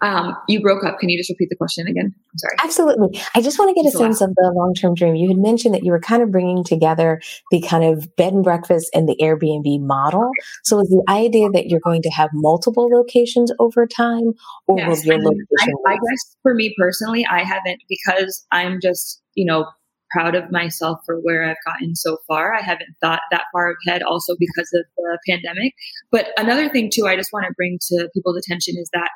um, 0.01 0.35
you 0.47 0.61
broke 0.61 0.83
up. 0.83 0.99
Can 0.99 1.09
you 1.09 1.17
just 1.17 1.29
repeat 1.29 1.49
the 1.49 1.55
question 1.55 1.87
again? 1.87 2.13
I'm 2.13 2.37
sorry. 2.37 2.55
Absolutely. 2.63 3.21
I 3.35 3.41
just 3.41 3.59
want 3.59 3.75
to 3.75 3.81
get 3.81 3.87
a 3.87 3.95
sense 3.95 4.19
of 4.21 4.29
the 4.35 4.51
long 4.55 4.73
term 4.73 4.95
dream. 4.95 5.15
You 5.15 5.27
had 5.29 5.37
mentioned 5.37 5.75
that 5.75 5.83
you 5.83 5.91
were 5.91 5.99
kind 5.99 6.23
of 6.23 6.31
bringing 6.31 6.63
together 6.63 7.21
the 7.51 7.61
kind 7.61 7.83
of 7.83 8.13
bed 8.15 8.33
and 8.33 8.43
breakfast 8.43 8.89
and 8.93 9.07
the 9.07 9.15
Airbnb 9.21 9.81
model. 9.81 10.31
So 10.63 10.79
is 10.79 10.89
the 10.89 11.03
idea 11.07 11.49
that 11.51 11.67
you're 11.67 11.81
going 11.83 12.01
to 12.01 12.09
have 12.09 12.29
multiple 12.33 12.87
locations 12.87 13.51
over 13.59 13.85
time 13.85 14.33
or 14.67 14.79
yes, 14.79 15.05
will 15.05 15.05
your 15.05 15.17
location? 15.17 15.73
I, 15.87 15.91
I 15.91 15.95
guess 15.95 16.35
for 16.41 16.55
me 16.55 16.73
personally, 16.79 17.25
I 17.29 17.43
haven't 17.43 17.81
because 17.87 18.45
I'm 18.51 18.79
just, 18.81 19.21
you 19.35 19.45
know, 19.45 19.67
proud 20.11 20.35
of 20.35 20.51
myself 20.51 20.99
for 21.05 21.17
where 21.21 21.43
I've 21.43 21.55
gotten 21.65 21.95
so 21.95 22.17
far. 22.27 22.53
I 22.53 22.61
haven't 22.61 22.89
thought 23.01 23.21
that 23.31 23.43
far 23.53 23.75
ahead 23.87 24.03
also 24.03 24.35
because 24.37 24.69
of 24.73 24.83
the 24.97 25.19
pandemic. 25.29 25.73
But 26.11 26.29
another 26.37 26.69
thing 26.69 26.89
too, 26.91 27.07
I 27.07 27.15
just 27.15 27.31
want 27.31 27.45
to 27.47 27.53
bring 27.55 27.77
to 27.89 28.09
people's 28.13 28.37
attention 28.37 28.75
is 28.77 28.89
that 28.93 29.09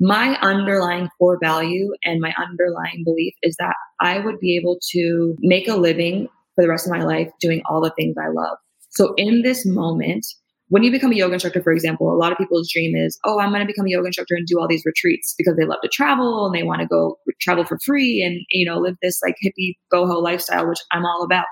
my 0.00 0.38
underlying 0.40 1.08
core 1.18 1.38
value 1.42 1.92
and 2.04 2.20
my 2.20 2.32
underlying 2.38 3.04
belief 3.04 3.34
is 3.42 3.54
that 3.58 3.74
I 4.00 4.18
would 4.18 4.40
be 4.40 4.56
able 4.56 4.78
to 4.92 5.36
make 5.40 5.68
a 5.68 5.74
living 5.74 6.28
for 6.54 6.62
the 6.62 6.68
rest 6.68 6.86
of 6.86 6.92
my 6.92 7.04
life 7.04 7.28
doing 7.40 7.62
all 7.68 7.82
the 7.82 7.92
things 7.98 8.16
I 8.18 8.28
love. 8.28 8.56
So 8.90 9.14
in 9.16 9.42
this 9.42 9.66
moment, 9.66 10.26
when 10.68 10.84
you 10.84 10.90
become 10.90 11.12
a 11.12 11.16
yoga 11.16 11.34
instructor, 11.34 11.62
for 11.62 11.72
example, 11.72 12.12
a 12.12 12.16
lot 12.16 12.32
of 12.32 12.38
people's 12.38 12.70
dream 12.72 12.94
is, 12.96 13.18
oh, 13.24 13.40
I'm 13.40 13.50
going 13.50 13.60
to 13.60 13.66
become 13.66 13.86
a 13.86 13.90
yoga 13.90 14.06
instructor 14.06 14.36
and 14.36 14.46
do 14.46 14.58
all 14.58 14.68
these 14.68 14.84
retreats 14.86 15.34
because 15.36 15.56
they 15.56 15.66
love 15.66 15.80
to 15.82 15.88
travel 15.88 16.46
and 16.46 16.54
they 16.54 16.62
want 16.62 16.80
to 16.80 16.86
go 16.86 17.18
travel 17.40 17.64
for 17.64 17.78
free 17.84 18.22
and, 18.22 18.40
you 18.50 18.64
know, 18.64 18.78
live 18.78 18.94
this 19.02 19.20
like 19.22 19.34
hippie 19.44 19.74
boho 19.92 20.22
lifestyle, 20.22 20.68
which 20.68 20.78
I'm 20.92 21.04
all 21.04 21.24
about. 21.24 21.46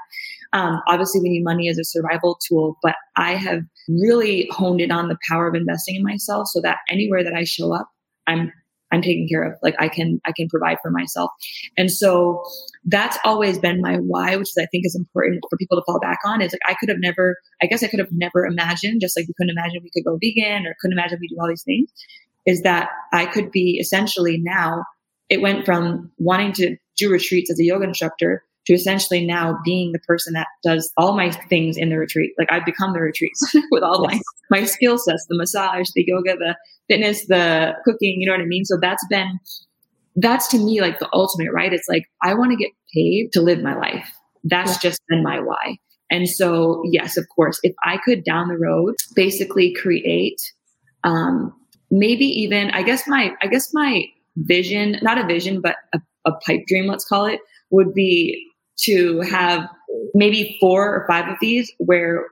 Um, 0.52 0.80
obviously, 0.86 1.20
we 1.20 1.30
need 1.30 1.42
money 1.42 1.68
as 1.68 1.78
a 1.78 1.84
survival 1.84 2.38
tool, 2.48 2.76
but 2.82 2.94
I 3.16 3.34
have 3.34 3.60
really 3.88 4.48
honed 4.52 4.80
in 4.80 4.92
on 4.92 5.08
the 5.08 5.18
power 5.28 5.48
of 5.48 5.54
investing 5.54 5.96
in 5.96 6.02
myself 6.02 6.46
so 6.48 6.60
that 6.62 6.78
anywhere 6.88 7.24
that 7.24 7.34
I 7.34 7.44
show 7.44 7.74
up, 7.74 7.88
I'm 8.28 8.52
I'm 8.90 9.02
taken 9.02 9.26
care 9.28 9.42
of. 9.42 9.58
Like 9.62 9.74
I 9.78 9.88
can, 9.88 10.20
I 10.24 10.32
can 10.32 10.48
provide 10.48 10.78
for 10.80 10.90
myself. 10.90 11.30
And 11.76 11.90
so 11.90 12.42
that's 12.86 13.18
always 13.24 13.58
been 13.58 13.80
my 13.82 13.96
why, 13.96 14.36
which 14.36 14.48
is 14.48 14.58
I 14.58 14.66
think 14.66 14.86
is 14.86 14.96
important 14.96 15.42
for 15.50 15.58
people 15.58 15.76
to 15.76 15.84
fall 15.84 16.00
back 16.00 16.20
on 16.24 16.40
is 16.40 16.52
like, 16.52 16.60
I 16.66 16.74
could 16.80 16.88
have 16.88 16.98
never, 17.00 17.36
I 17.62 17.66
guess 17.66 17.82
I 17.82 17.88
could 17.88 17.98
have 17.98 18.12
never 18.12 18.46
imagined, 18.46 19.00
just 19.00 19.16
like 19.16 19.26
we 19.28 19.34
couldn't 19.36 19.56
imagine 19.56 19.80
we 19.82 19.90
could 19.90 20.04
go 20.04 20.18
vegan 20.22 20.66
or 20.66 20.74
couldn't 20.80 20.98
imagine 20.98 21.18
we 21.20 21.28
do 21.28 21.36
all 21.40 21.48
these 21.48 21.64
things 21.64 21.90
is 22.46 22.62
that 22.62 22.88
I 23.12 23.26
could 23.26 23.50
be 23.50 23.78
essentially 23.78 24.38
now 24.38 24.84
it 25.28 25.42
went 25.42 25.66
from 25.66 26.10
wanting 26.16 26.52
to 26.54 26.76
do 26.96 27.10
retreats 27.10 27.50
as 27.50 27.60
a 27.60 27.64
yoga 27.64 27.84
instructor 27.84 28.42
to 28.68 28.74
essentially 28.74 29.24
now 29.24 29.58
being 29.64 29.92
the 29.92 29.98
person 30.00 30.34
that 30.34 30.46
does 30.62 30.92
all 30.98 31.16
my 31.16 31.30
things 31.30 31.78
in 31.78 31.88
the 31.88 31.96
retreat. 31.96 32.32
Like 32.38 32.52
I've 32.52 32.66
become 32.66 32.92
the 32.92 33.00
retreats 33.00 33.40
with 33.70 33.82
all 33.82 34.06
yes. 34.10 34.20
my, 34.50 34.60
my 34.60 34.66
skill 34.66 34.98
sets, 34.98 35.24
the 35.26 35.38
massage, 35.38 35.88
the 35.94 36.04
yoga, 36.06 36.36
the 36.36 36.54
fitness, 36.86 37.26
the 37.26 37.72
cooking, 37.86 38.20
you 38.20 38.26
know 38.26 38.34
what 38.34 38.42
I 38.42 38.46
mean? 38.46 38.66
So 38.66 38.76
that's 38.78 39.04
been, 39.08 39.40
that's 40.16 40.48
to 40.48 40.58
me 40.58 40.82
like 40.82 40.98
the 40.98 41.08
ultimate, 41.14 41.50
right? 41.50 41.72
It's 41.72 41.88
like, 41.88 42.04
I 42.22 42.34
want 42.34 42.50
to 42.50 42.56
get 42.56 42.70
paid 42.94 43.32
to 43.32 43.40
live 43.40 43.60
my 43.62 43.74
life. 43.74 44.06
That's 44.44 44.76
just 44.76 45.00
been 45.08 45.22
my 45.22 45.40
why. 45.40 45.78
And 46.10 46.28
so, 46.28 46.82
yes, 46.84 47.16
of 47.16 47.26
course, 47.34 47.58
if 47.62 47.74
I 47.84 47.96
could 48.04 48.22
down 48.22 48.48
the 48.48 48.58
road 48.58 48.96
basically 49.14 49.72
create, 49.72 50.40
um, 51.04 51.54
maybe 51.90 52.26
even, 52.26 52.70
I 52.72 52.82
guess 52.82 53.08
my, 53.08 53.32
I 53.40 53.46
guess 53.46 53.72
my 53.72 54.04
vision, 54.36 54.96
not 55.00 55.16
a 55.16 55.26
vision, 55.26 55.62
but 55.62 55.76
a, 55.94 56.00
a 56.26 56.32
pipe 56.46 56.66
dream, 56.66 56.86
let's 56.86 57.06
call 57.06 57.24
it, 57.24 57.40
would 57.70 57.94
be 57.94 58.47
to 58.84 59.20
have 59.22 59.68
maybe 60.14 60.56
four 60.60 60.94
or 60.94 61.06
five 61.08 61.28
of 61.28 61.36
these 61.40 61.72
where 61.78 62.26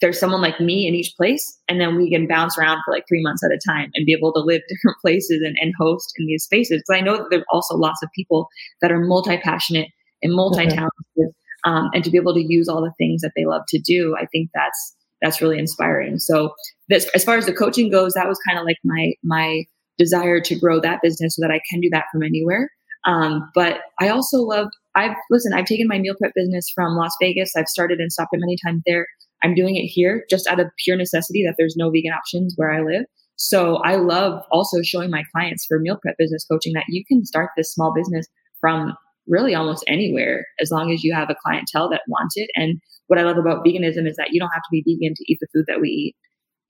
there's 0.00 0.18
someone 0.18 0.40
like 0.40 0.60
me 0.60 0.86
in 0.86 0.94
each 0.94 1.12
place 1.16 1.58
and 1.68 1.80
then 1.80 1.96
we 1.96 2.10
can 2.10 2.26
bounce 2.26 2.56
around 2.56 2.80
for 2.84 2.94
like 2.94 3.04
three 3.08 3.22
months 3.22 3.42
at 3.44 3.50
a 3.50 3.58
time 3.66 3.90
and 3.94 4.06
be 4.06 4.12
able 4.12 4.32
to 4.32 4.40
live 4.40 4.62
different 4.68 4.96
places 5.00 5.42
and, 5.44 5.56
and 5.60 5.74
host 5.78 6.12
in 6.18 6.26
these 6.26 6.44
spaces. 6.44 6.82
Because 6.82 7.00
i 7.00 7.04
know 7.04 7.16
that 7.16 7.26
there's 7.30 7.44
also 7.52 7.74
lots 7.76 8.02
of 8.02 8.08
people 8.14 8.48
that 8.80 8.92
are 8.92 9.00
multi-passionate 9.00 9.88
and 10.22 10.34
multi-talented 10.34 10.90
mm-hmm. 11.18 11.70
um, 11.70 11.90
and 11.92 12.04
to 12.04 12.10
be 12.10 12.18
able 12.18 12.34
to 12.34 12.42
use 12.42 12.68
all 12.68 12.82
the 12.82 12.92
things 12.98 13.20
that 13.22 13.32
they 13.36 13.44
love 13.44 13.62
to 13.68 13.78
do 13.78 14.16
i 14.18 14.26
think 14.26 14.50
that's 14.54 14.96
that's 15.22 15.40
really 15.40 15.58
inspiring. 15.58 16.18
So 16.18 16.54
this 16.88 17.08
as 17.14 17.24
far 17.24 17.36
as 17.36 17.46
the 17.46 17.52
coaching 17.52 17.90
goes 17.90 18.14
that 18.14 18.28
was 18.28 18.38
kind 18.46 18.58
of 18.58 18.64
like 18.64 18.78
my 18.84 19.12
my 19.22 19.64
desire 19.96 20.40
to 20.40 20.58
grow 20.58 20.80
that 20.80 21.00
business 21.02 21.36
so 21.36 21.42
that 21.42 21.50
i 21.50 21.60
can 21.70 21.80
do 21.80 21.90
that 21.90 22.04
from 22.12 22.22
anywhere. 22.22 22.70
Um, 23.04 23.50
but 23.54 23.80
i 24.00 24.08
also 24.08 24.38
love 24.38 24.68
I've 24.98 25.16
listen, 25.30 25.52
I've 25.52 25.64
taken 25.64 25.86
my 25.86 25.98
meal 25.98 26.14
prep 26.18 26.32
business 26.34 26.66
from 26.74 26.96
Las 26.96 27.12
Vegas. 27.22 27.52
I've 27.56 27.68
started 27.68 28.00
and 28.00 28.12
stopped 28.12 28.30
it 28.32 28.40
many 28.40 28.56
times 28.66 28.82
there. 28.84 29.06
I'm 29.44 29.54
doing 29.54 29.76
it 29.76 29.86
here 29.86 30.24
just 30.28 30.48
out 30.48 30.58
of 30.58 30.66
pure 30.84 30.96
necessity 30.96 31.44
that 31.46 31.54
there's 31.56 31.76
no 31.76 31.90
vegan 31.90 32.12
options 32.12 32.54
where 32.56 32.72
I 32.72 32.82
live. 32.82 33.04
So 33.36 33.76
I 33.76 33.94
love 33.94 34.42
also 34.50 34.82
showing 34.82 35.10
my 35.10 35.22
clients 35.32 35.64
for 35.66 35.78
meal 35.78 35.98
prep 36.02 36.16
business 36.18 36.44
coaching 36.50 36.72
that 36.72 36.86
you 36.88 37.04
can 37.06 37.24
start 37.24 37.50
this 37.56 37.72
small 37.72 37.94
business 37.94 38.26
from 38.60 38.94
really 39.28 39.54
almost 39.54 39.84
anywhere 39.86 40.44
as 40.60 40.72
long 40.72 40.90
as 40.90 41.04
you 41.04 41.14
have 41.14 41.30
a 41.30 41.36
clientele 41.44 41.88
that 41.90 42.02
wants 42.08 42.34
it. 42.36 42.50
And 42.56 42.80
what 43.06 43.20
I 43.20 43.22
love 43.22 43.38
about 43.38 43.64
veganism 43.64 44.08
is 44.08 44.16
that 44.16 44.30
you 44.32 44.40
don't 44.40 44.50
have 44.52 44.62
to 44.62 44.68
be 44.72 44.82
vegan 44.82 45.14
to 45.14 45.24
eat 45.28 45.38
the 45.40 45.46
food 45.54 45.66
that 45.68 45.80
we 45.80 45.88
eat. 45.88 46.16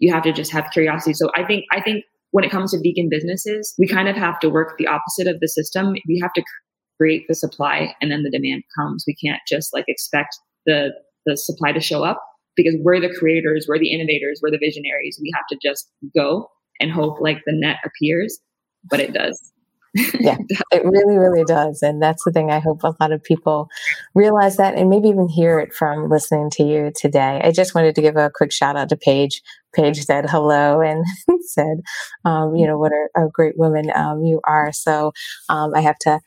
You 0.01 0.13
have 0.13 0.23
to 0.25 0.33
just 0.33 0.53
have 0.53 0.71
curiosity. 0.71 1.15
So 1.15 1.31
I 1.35 1.45
think 1.45 1.65
I 1.73 1.81
think 1.81 2.05
when 2.33 2.45
it 2.45 2.51
comes 2.51 2.73
to 2.73 2.79
vegan 2.79 3.09
businesses, 3.11 3.75
we 3.79 3.89
kind 3.89 4.09
of 4.09 4.17
have 4.17 4.39
to 4.41 4.51
work 4.51 4.77
the 4.77 4.87
opposite 4.87 5.27
of 5.27 5.41
the 5.41 5.49
system. 5.49 5.95
We 6.07 6.21
have 6.23 6.33
to 6.35 6.43
create 6.99 7.25
the 7.29 7.35
supply 7.35 7.95
and 8.03 8.11
then 8.11 8.23
the 8.23 8.31
demand 8.31 8.65
comes. 8.77 9.05
We 9.07 9.15
can't 9.15 9.41
just 9.49 9.73
like 9.73 9.85
expect 9.89 10.39
the 10.67 10.91
the 11.27 11.37
supply 11.37 11.73
to 11.73 11.81
show 11.81 12.05
up 12.05 12.23
because 12.57 12.75
we're 12.81 13.01
the 13.01 13.15
creators, 13.19 13.67
we're 13.69 13.79
the 13.79 13.93
innovators, 13.93 14.41
we're 14.43 14.51
the 14.51 14.59
visionaries. 14.59 15.19
We 15.23 15.33
have 15.35 15.45
to 15.51 15.59
just 15.63 15.89
go 16.17 16.51
and 16.81 16.91
hope 16.91 17.21
like 17.21 17.39
the 17.47 17.53
net 17.55 17.77
appears, 17.85 18.39
but 18.91 19.01
it 19.01 19.13
does. 19.13 19.53
yeah, 20.21 20.37
it 20.71 20.85
really, 20.85 21.17
really 21.17 21.45
does. 21.45 21.83
And 21.83 22.03
that's 22.03 22.23
the 22.25 22.31
thing 22.31 22.51
I 22.51 22.59
hope 22.59 22.83
a 22.83 22.95
lot 23.01 23.13
of 23.13 23.23
people 23.23 23.69
realize 24.15 24.57
that 24.57 24.75
and 24.75 24.91
maybe 24.91 25.09
even 25.09 25.29
hear 25.29 25.59
it 25.59 25.73
from 25.73 26.09
listening 26.09 26.51
to 26.51 26.63
you 26.63 26.93
today. 26.95 27.41
I 27.43 27.51
just 27.53 27.75
wanted 27.75 27.95
to 27.95 28.03
give 28.03 28.17
a 28.17 28.31
quick 28.33 28.53
shout 28.53 28.77
out 28.77 28.91
to 28.91 28.97
Paige 28.97 29.43
Paige 29.75 30.03
said 30.03 30.29
hello 30.29 30.81
and 30.81 31.05
said, 31.43 31.79
um, 32.25 32.55
you 32.55 32.67
know, 32.67 32.79
what 32.79 32.93
a, 32.93 33.25
a 33.25 33.29
great 33.33 33.59
woman 33.59 33.91
um, 33.95 34.23
you 34.23 34.41
are. 34.45 34.73
So 34.73 35.13
um, 35.49 35.73
I 35.75 35.81
have 35.81 35.99
to 36.01 36.21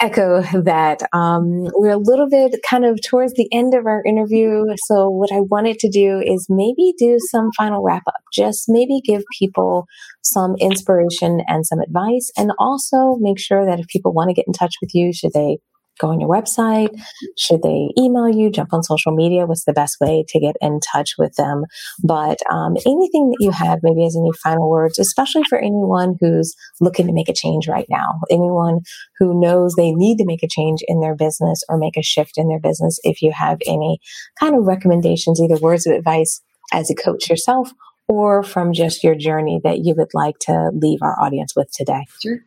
echo 0.00 0.42
that. 0.62 1.02
Um, 1.12 1.68
we're 1.74 1.92
a 1.92 1.98
little 1.98 2.28
bit 2.28 2.56
kind 2.68 2.84
of 2.84 2.98
towards 3.06 3.34
the 3.34 3.48
end 3.52 3.74
of 3.74 3.86
our 3.86 4.02
interview. 4.04 4.64
So 4.86 5.08
what 5.08 5.32
I 5.32 5.40
wanted 5.40 5.78
to 5.80 5.90
do 5.90 6.20
is 6.24 6.46
maybe 6.48 6.94
do 6.98 7.18
some 7.18 7.50
final 7.56 7.82
wrap 7.82 8.02
up, 8.06 8.22
just 8.32 8.66
maybe 8.68 9.00
give 9.04 9.22
people 9.38 9.86
some 10.22 10.54
inspiration 10.60 11.40
and 11.46 11.66
some 11.66 11.80
advice, 11.80 12.30
and 12.36 12.52
also 12.58 13.16
make 13.20 13.38
sure 13.38 13.64
that 13.64 13.80
if 13.80 13.88
people 13.88 14.12
want 14.12 14.28
to 14.28 14.34
get 14.34 14.46
in 14.46 14.52
touch 14.52 14.74
with 14.80 14.94
you, 14.94 15.12
should 15.12 15.32
they 15.32 15.58
go 15.98 16.08
on 16.08 16.20
your 16.20 16.28
website? 16.28 16.98
Should 17.36 17.62
they 17.62 17.88
email 17.98 18.28
you, 18.28 18.50
jump 18.50 18.72
on 18.72 18.82
social 18.82 19.12
media? 19.12 19.46
What's 19.46 19.64
the 19.64 19.72
best 19.72 19.96
way 20.00 20.24
to 20.28 20.40
get 20.40 20.56
in 20.60 20.80
touch 20.80 21.14
with 21.18 21.34
them? 21.36 21.64
But 22.02 22.38
um, 22.50 22.76
anything 22.86 23.30
that 23.30 23.38
you 23.40 23.50
have, 23.50 23.80
maybe 23.82 24.06
as 24.06 24.16
any 24.16 24.30
final 24.42 24.68
words, 24.68 24.98
especially 24.98 25.44
for 25.48 25.58
anyone 25.58 26.16
who's 26.20 26.54
looking 26.80 27.06
to 27.06 27.12
make 27.12 27.28
a 27.28 27.34
change 27.34 27.68
right 27.68 27.86
now, 27.88 28.20
anyone 28.30 28.80
who 29.18 29.38
knows 29.38 29.74
they 29.74 29.92
need 29.92 30.18
to 30.18 30.26
make 30.26 30.42
a 30.42 30.48
change 30.48 30.80
in 30.86 31.00
their 31.00 31.14
business 31.14 31.62
or 31.68 31.78
make 31.78 31.96
a 31.96 32.02
shift 32.02 32.38
in 32.38 32.48
their 32.48 32.60
business, 32.60 32.98
if 33.04 33.22
you 33.22 33.32
have 33.32 33.58
any 33.66 33.98
kind 34.38 34.56
of 34.56 34.64
recommendations, 34.64 35.40
either 35.40 35.56
words 35.60 35.86
of 35.86 35.94
advice 35.94 36.40
as 36.72 36.90
a 36.90 36.94
coach 36.94 37.28
yourself 37.28 37.72
or 38.08 38.42
from 38.42 38.72
just 38.72 39.04
your 39.04 39.14
journey 39.14 39.60
that 39.62 39.84
you 39.84 39.94
would 39.96 40.14
like 40.14 40.38
to 40.40 40.70
leave 40.72 41.00
our 41.02 41.20
audience 41.20 41.54
with 41.54 41.70
today? 41.72 42.04
Sure. 42.22 42.38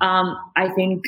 Um, 0.00 0.36
I 0.56 0.68
think 0.70 1.02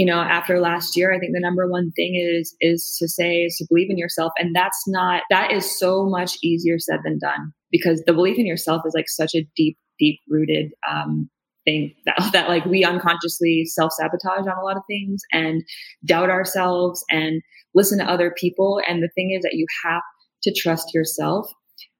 you 0.00 0.06
know 0.06 0.20
after 0.20 0.58
last 0.60 0.96
year 0.96 1.12
i 1.12 1.18
think 1.18 1.32
the 1.34 1.40
number 1.40 1.68
one 1.68 1.90
thing 1.92 2.14
is 2.14 2.56
is 2.62 2.96
to 2.98 3.06
say 3.06 3.44
is 3.44 3.56
to 3.56 3.66
believe 3.68 3.90
in 3.90 3.98
yourself 3.98 4.32
and 4.38 4.56
that's 4.56 4.82
not 4.86 5.22
that 5.28 5.52
is 5.52 5.78
so 5.78 6.06
much 6.06 6.38
easier 6.42 6.78
said 6.78 7.00
than 7.04 7.18
done 7.18 7.52
because 7.70 8.02
the 8.06 8.14
belief 8.14 8.38
in 8.38 8.46
yourself 8.46 8.80
is 8.86 8.94
like 8.94 9.10
such 9.10 9.34
a 9.34 9.46
deep 9.54 9.76
deep 9.98 10.18
rooted 10.26 10.72
um, 10.90 11.28
thing 11.66 11.94
that, 12.06 12.30
that 12.32 12.48
like 12.48 12.64
we 12.64 12.82
unconsciously 12.82 13.66
self-sabotage 13.66 14.46
on 14.46 14.58
a 14.58 14.64
lot 14.64 14.78
of 14.78 14.82
things 14.88 15.20
and 15.32 15.62
doubt 16.06 16.30
ourselves 16.30 17.04
and 17.10 17.42
listen 17.74 17.98
to 17.98 18.10
other 18.10 18.34
people 18.38 18.80
and 18.88 19.02
the 19.02 19.10
thing 19.14 19.32
is 19.36 19.42
that 19.42 19.54
you 19.54 19.66
have 19.84 20.02
to 20.42 20.54
trust 20.54 20.94
yourself 20.94 21.46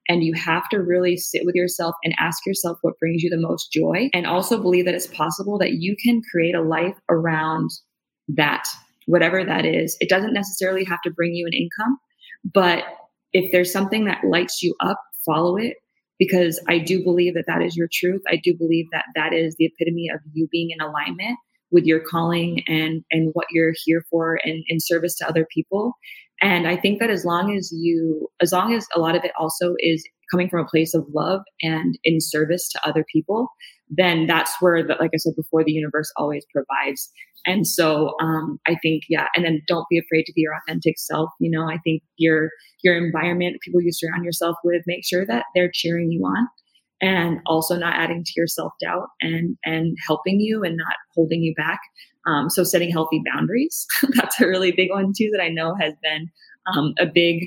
and 0.09 0.23
you 0.23 0.33
have 0.33 0.67
to 0.69 0.77
really 0.77 1.15
sit 1.15 1.43
with 1.45 1.53
yourself 1.53 1.93
and 2.03 2.15
ask 2.19 2.43
yourself 2.45 2.79
what 2.81 2.97
brings 2.99 3.21
you 3.21 3.29
the 3.29 3.37
most 3.37 3.71
joy. 3.71 4.09
And 4.13 4.25
also 4.25 4.59
believe 4.59 4.85
that 4.85 4.95
it's 4.95 5.07
possible 5.07 5.59
that 5.59 5.73
you 5.73 5.95
can 6.03 6.21
create 6.31 6.55
a 6.55 6.61
life 6.61 6.97
around 7.07 7.69
that, 8.35 8.67
whatever 9.05 9.43
that 9.43 9.65
is. 9.65 9.97
It 9.99 10.09
doesn't 10.09 10.33
necessarily 10.33 10.83
have 10.85 11.01
to 11.03 11.11
bring 11.11 11.33
you 11.33 11.45
an 11.45 11.53
income, 11.53 11.97
but 12.53 12.83
if 13.33 13.51
there's 13.51 13.71
something 13.71 14.05
that 14.05 14.23
lights 14.23 14.61
you 14.61 14.75
up, 14.81 14.99
follow 15.25 15.57
it 15.57 15.77
because 16.19 16.59
I 16.67 16.79
do 16.79 17.03
believe 17.03 17.33
that 17.33 17.45
that 17.47 17.61
is 17.61 17.75
your 17.75 17.87
truth. 17.91 18.21
I 18.27 18.39
do 18.43 18.55
believe 18.55 18.85
that 18.91 19.05
that 19.15 19.33
is 19.33 19.55
the 19.57 19.65
epitome 19.65 20.09
of 20.13 20.19
you 20.33 20.47
being 20.51 20.69
in 20.71 20.81
alignment 20.81 21.37
with 21.71 21.85
your 21.85 22.01
calling 22.01 22.63
and 22.67 23.03
and 23.11 23.29
what 23.33 23.47
you're 23.51 23.73
here 23.85 24.03
for 24.09 24.39
and 24.43 24.63
in 24.67 24.79
service 24.79 25.15
to 25.15 25.27
other 25.27 25.47
people 25.53 25.95
and 26.41 26.67
I 26.67 26.75
think 26.75 26.99
that 26.99 27.11
as 27.11 27.23
long 27.23 27.55
as 27.55 27.71
you, 27.71 28.27
as 28.41 28.51
long 28.51 28.73
as 28.73 28.87
a 28.95 28.99
lot 28.99 29.15
of 29.15 29.23
it 29.23 29.31
also 29.39 29.75
is 29.79 30.03
coming 30.31 30.49
from 30.49 30.65
a 30.65 30.67
place 30.67 30.95
of 30.95 31.05
love 31.13 31.41
and 31.61 31.97
in 32.03 32.19
service 32.19 32.67
to 32.69 32.87
other 32.87 33.05
people, 33.13 33.49
then 33.91 34.25
that's 34.25 34.53
where, 34.61 34.81
the, 34.81 34.95
like 34.99 35.11
I 35.13 35.17
said 35.17 35.33
before, 35.35 35.63
the 35.63 35.73
universe 35.73 36.11
always 36.17 36.45
provides. 36.53 37.09
And 37.45 37.67
so 37.67 38.15
um, 38.21 38.59
I 38.67 38.75
think, 38.81 39.03
yeah, 39.09 39.27
and 39.35 39.43
then 39.43 39.61
don't 39.67 39.87
be 39.89 39.99
afraid 39.99 40.23
to 40.23 40.33
be 40.33 40.41
your 40.41 40.53
authentic 40.55 40.97
self. 40.97 41.29
You 41.39 41.51
know, 41.51 41.67
I 41.67 41.77
think 41.83 42.03
your 42.17 42.49
your 42.83 42.97
environment, 42.97 43.57
people 43.61 43.81
you 43.81 43.91
surround 43.91 44.23
yourself 44.23 44.55
with, 44.63 44.83
make 44.87 45.05
sure 45.05 45.25
that 45.25 45.45
they're 45.53 45.71
cheering 45.73 46.11
you 46.11 46.23
on 46.23 46.47
and 47.01 47.39
also 47.47 47.75
not 47.75 47.95
adding 47.95 48.23
to 48.23 48.31
your 48.35 48.47
self 48.47 48.71
doubt 48.81 49.07
and 49.21 49.57
and 49.65 49.97
helping 50.07 50.39
you 50.39 50.63
and 50.63 50.77
not 50.77 50.95
holding 51.15 51.41
you 51.41 51.53
back. 51.55 51.79
Um, 52.27 52.49
so 52.49 52.63
setting 52.63 52.91
healthy 52.91 53.19
boundaries 53.33 53.87
that's 54.13 54.39
a 54.39 54.47
really 54.47 54.71
big 54.71 54.91
one 54.91 55.11
too 55.17 55.31
that 55.33 55.41
I 55.41 55.49
know 55.49 55.75
has 55.81 55.93
been 56.01 56.29
um, 56.73 56.93
a 56.99 57.05
big. 57.05 57.45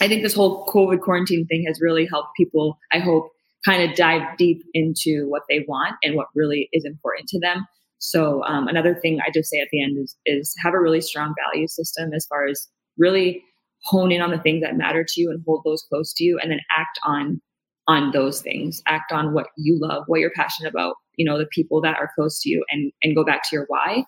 I 0.00 0.08
think 0.08 0.22
this 0.22 0.34
whole 0.34 0.66
COVID 0.66 1.00
quarantine 1.00 1.46
thing 1.46 1.64
has 1.66 1.80
really 1.80 2.06
helped 2.06 2.30
people. 2.36 2.78
I 2.92 2.98
hope 2.98 3.30
kind 3.64 3.88
of 3.88 3.96
dive 3.96 4.36
deep 4.36 4.62
into 4.74 5.26
what 5.28 5.42
they 5.48 5.64
want 5.66 5.94
and 6.02 6.16
what 6.16 6.26
really 6.34 6.68
is 6.72 6.84
important 6.84 7.28
to 7.28 7.40
them. 7.40 7.66
So 7.98 8.44
um, 8.44 8.68
another 8.68 8.94
thing 8.94 9.20
I 9.20 9.30
just 9.32 9.50
say 9.50 9.58
at 9.60 9.68
the 9.72 9.82
end 9.82 9.96
is 9.98 10.16
is 10.26 10.54
have 10.62 10.74
a 10.74 10.80
really 10.80 11.00
strong 11.00 11.34
value 11.46 11.66
system 11.68 12.12
as 12.14 12.26
far 12.26 12.46
as 12.46 12.66
really 12.98 13.42
hone 13.84 14.12
in 14.12 14.20
on 14.20 14.30
the 14.30 14.38
things 14.38 14.62
that 14.62 14.76
matter 14.76 15.04
to 15.06 15.20
you 15.20 15.30
and 15.30 15.42
hold 15.46 15.62
those 15.64 15.84
close 15.88 16.12
to 16.14 16.24
you, 16.24 16.38
and 16.42 16.50
then 16.50 16.60
act 16.76 16.98
on 17.04 17.40
on 17.88 18.12
those 18.12 18.42
things. 18.42 18.82
Act 18.86 19.12
on 19.12 19.32
what 19.32 19.46
you 19.56 19.78
love 19.80 20.04
what 20.06 20.20
you're 20.20 20.32
passionate 20.34 20.68
about 20.70 20.96
you 21.16 21.24
know 21.24 21.38
the 21.38 21.46
people 21.46 21.80
that 21.80 21.96
are 21.96 22.10
close 22.14 22.40
to 22.42 22.50
you 22.50 22.64
and 22.70 22.92
and 23.02 23.16
go 23.16 23.24
back 23.24 23.42
to 23.48 23.56
your 23.56 23.64
why. 23.68 24.04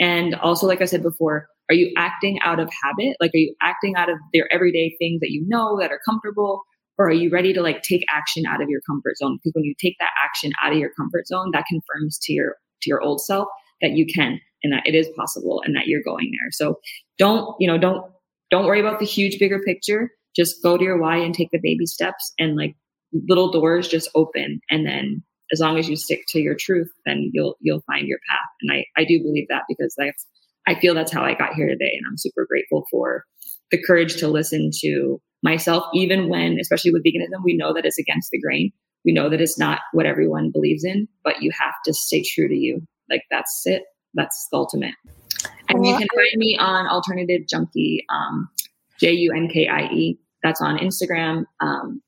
And 0.00 0.34
also 0.36 0.66
like 0.66 0.80
i 0.80 0.84
said 0.84 1.02
before 1.02 1.48
are 1.68 1.74
you 1.74 1.92
acting 1.98 2.38
out 2.42 2.60
of 2.60 2.70
habit? 2.82 3.16
Like 3.20 3.30
are 3.34 3.38
you 3.38 3.54
acting 3.62 3.94
out 3.94 4.08
of 4.08 4.16
their 4.32 4.52
everyday 4.52 4.96
things 4.98 5.20
that 5.20 5.30
you 5.30 5.44
know 5.46 5.78
that 5.80 5.90
are 5.90 6.00
comfortable 6.08 6.62
or 6.98 7.06
are 7.06 7.12
you 7.12 7.30
ready 7.30 7.52
to 7.52 7.62
like 7.62 7.82
take 7.82 8.04
action 8.10 8.44
out 8.46 8.60
of 8.60 8.68
your 8.68 8.80
comfort 8.86 9.16
zone? 9.16 9.38
Because 9.38 9.54
when 9.54 9.64
you 9.64 9.74
take 9.80 9.96
that 10.00 10.10
action 10.22 10.52
out 10.62 10.72
of 10.72 10.78
your 10.78 10.90
comfort 10.90 11.26
zone 11.26 11.50
that 11.52 11.64
confirms 11.68 12.18
to 12.22 12.32
your 12.32 12.56
to 12.82 12.90
your 12.90 13.00
old 13.00 13.20
self 13.20 13.48
that 13.80 13.92
you 13.92 14.04
can 14.12 14.40
and 14.62 14.72
that 14.72 14.82
it 14.84 14.94
is 14.94 15.08
possible 15.16 15.62
and 15.64 15.76
that 15.76 15.86
you're 15.86 16.02
going 16.02 16.30
there. 16.32 16.50
So 16.50 16.80
don't 17.18 17.54
you 17.60 17.68
know 17.68 17.78
don't 17.78 18.04
don't 18.50 18.66
worry 18.66 18.80
about 18.80 18.98
the 18.98 19.06
huge 19.06 19.38
bigger 19.38 19.60
picture. 19.60 20.10
Just 20.34 20.62
go 20.62 20.76
to 20.76 20.84
your 20.84 20.98
why 20.98 21.16
and 21.16 21.34
take 21.34 21.50
the 21.52 21.60
baby 21.62 21.86
steps 21.86 22.32
and 22.38 22.56
like 22.56 22.74
little 23.28 23.50
doors 23.50 23.88
just 23.88 24.10
open. 24.14 24.60
And 24.70 24.86
then 24.86 25.22
as 25.52 25.60
long 25.60 25.78
as 25.78 25.88
you 25.88 25.96
stick 25.96 26.24
to 26.28 26.40
your 26.40 26.54
truth 26.54 26.90
then 27.06 27.30
you'll 27.32 27.56
you'll 27.60 27.82
find 27.86 28.08
your 28.08 28.18
path. 28.28 28.50
And 28.62 28.72
i 28.72 28.84
i 29.00 29.04
do 29.04 29.22
believe 29.22 29.46
that 29.48 29.62
because 29.68 29.94
that's 29.96 30.26
i 30.66 30.74
feel 30.74 30.94
that's 30.94 31.12
how 31.12 31.22
i 31.22 31.34
got 31.34 31.54
here 31.54 31.68
today. 31.68 31.92
And 31.96 32.06
i'm 32.08 32.18
super 32.18 32.44
grateful 32.48 32.86
for 32.90 33.24
the 33.70 33.82
courage 33.82 34.16
to 34.16 34.28
listen 34.28 34.70
to 34.80 35.20
myself 35.42 35.84
even 35.94 36.28
when 36.28 36.58
especially 36.60 36.92
with 36.92 37.04
veganism 37.04 37.42
we 37.44 37.56
know 37.56 37.72
that 37.72 37.84
it's 37.84 37.98
against 37.98 38.30
the 38.30 38.40
grain. 38.40 38.72
We 39.04 39.12
know 39.12 39.30
that 39.30 39.40
it's 39.40 39.58
not 39.58 39.80
what 39.92 40.06
everyone 40.06 40.50
believes 40.52 40.84
in 40.84 41.08
but 41.24 41.42
you 41.42 41.50
have 41.58 41.74
to 41.84 41.94
stay 41.94 42.22
true 42.22 42.48
to 42.48 42.54
you. 42.54 42.82
Like 43.10 43.22
that's 43.30 43.62
it. 43.64 43.82
That's 44.14 44.48
the 44.50 44.58
ultimate. 44.58 44.94
And 45.68 45.86
you 45.86 45.96
can 45.96 46.08
find 46.14 46.36
me 46.36 46.56
on 46.58 46.86
alternative 46.86 47.42
junkie 47.48 48.04
um, 48.10 48.48
j-u-n-k-i-e 49.00 50.18
that's 50.42 50.60
on 50.60 50.78
instagram 50.78 51.44
um, 51.60 52.02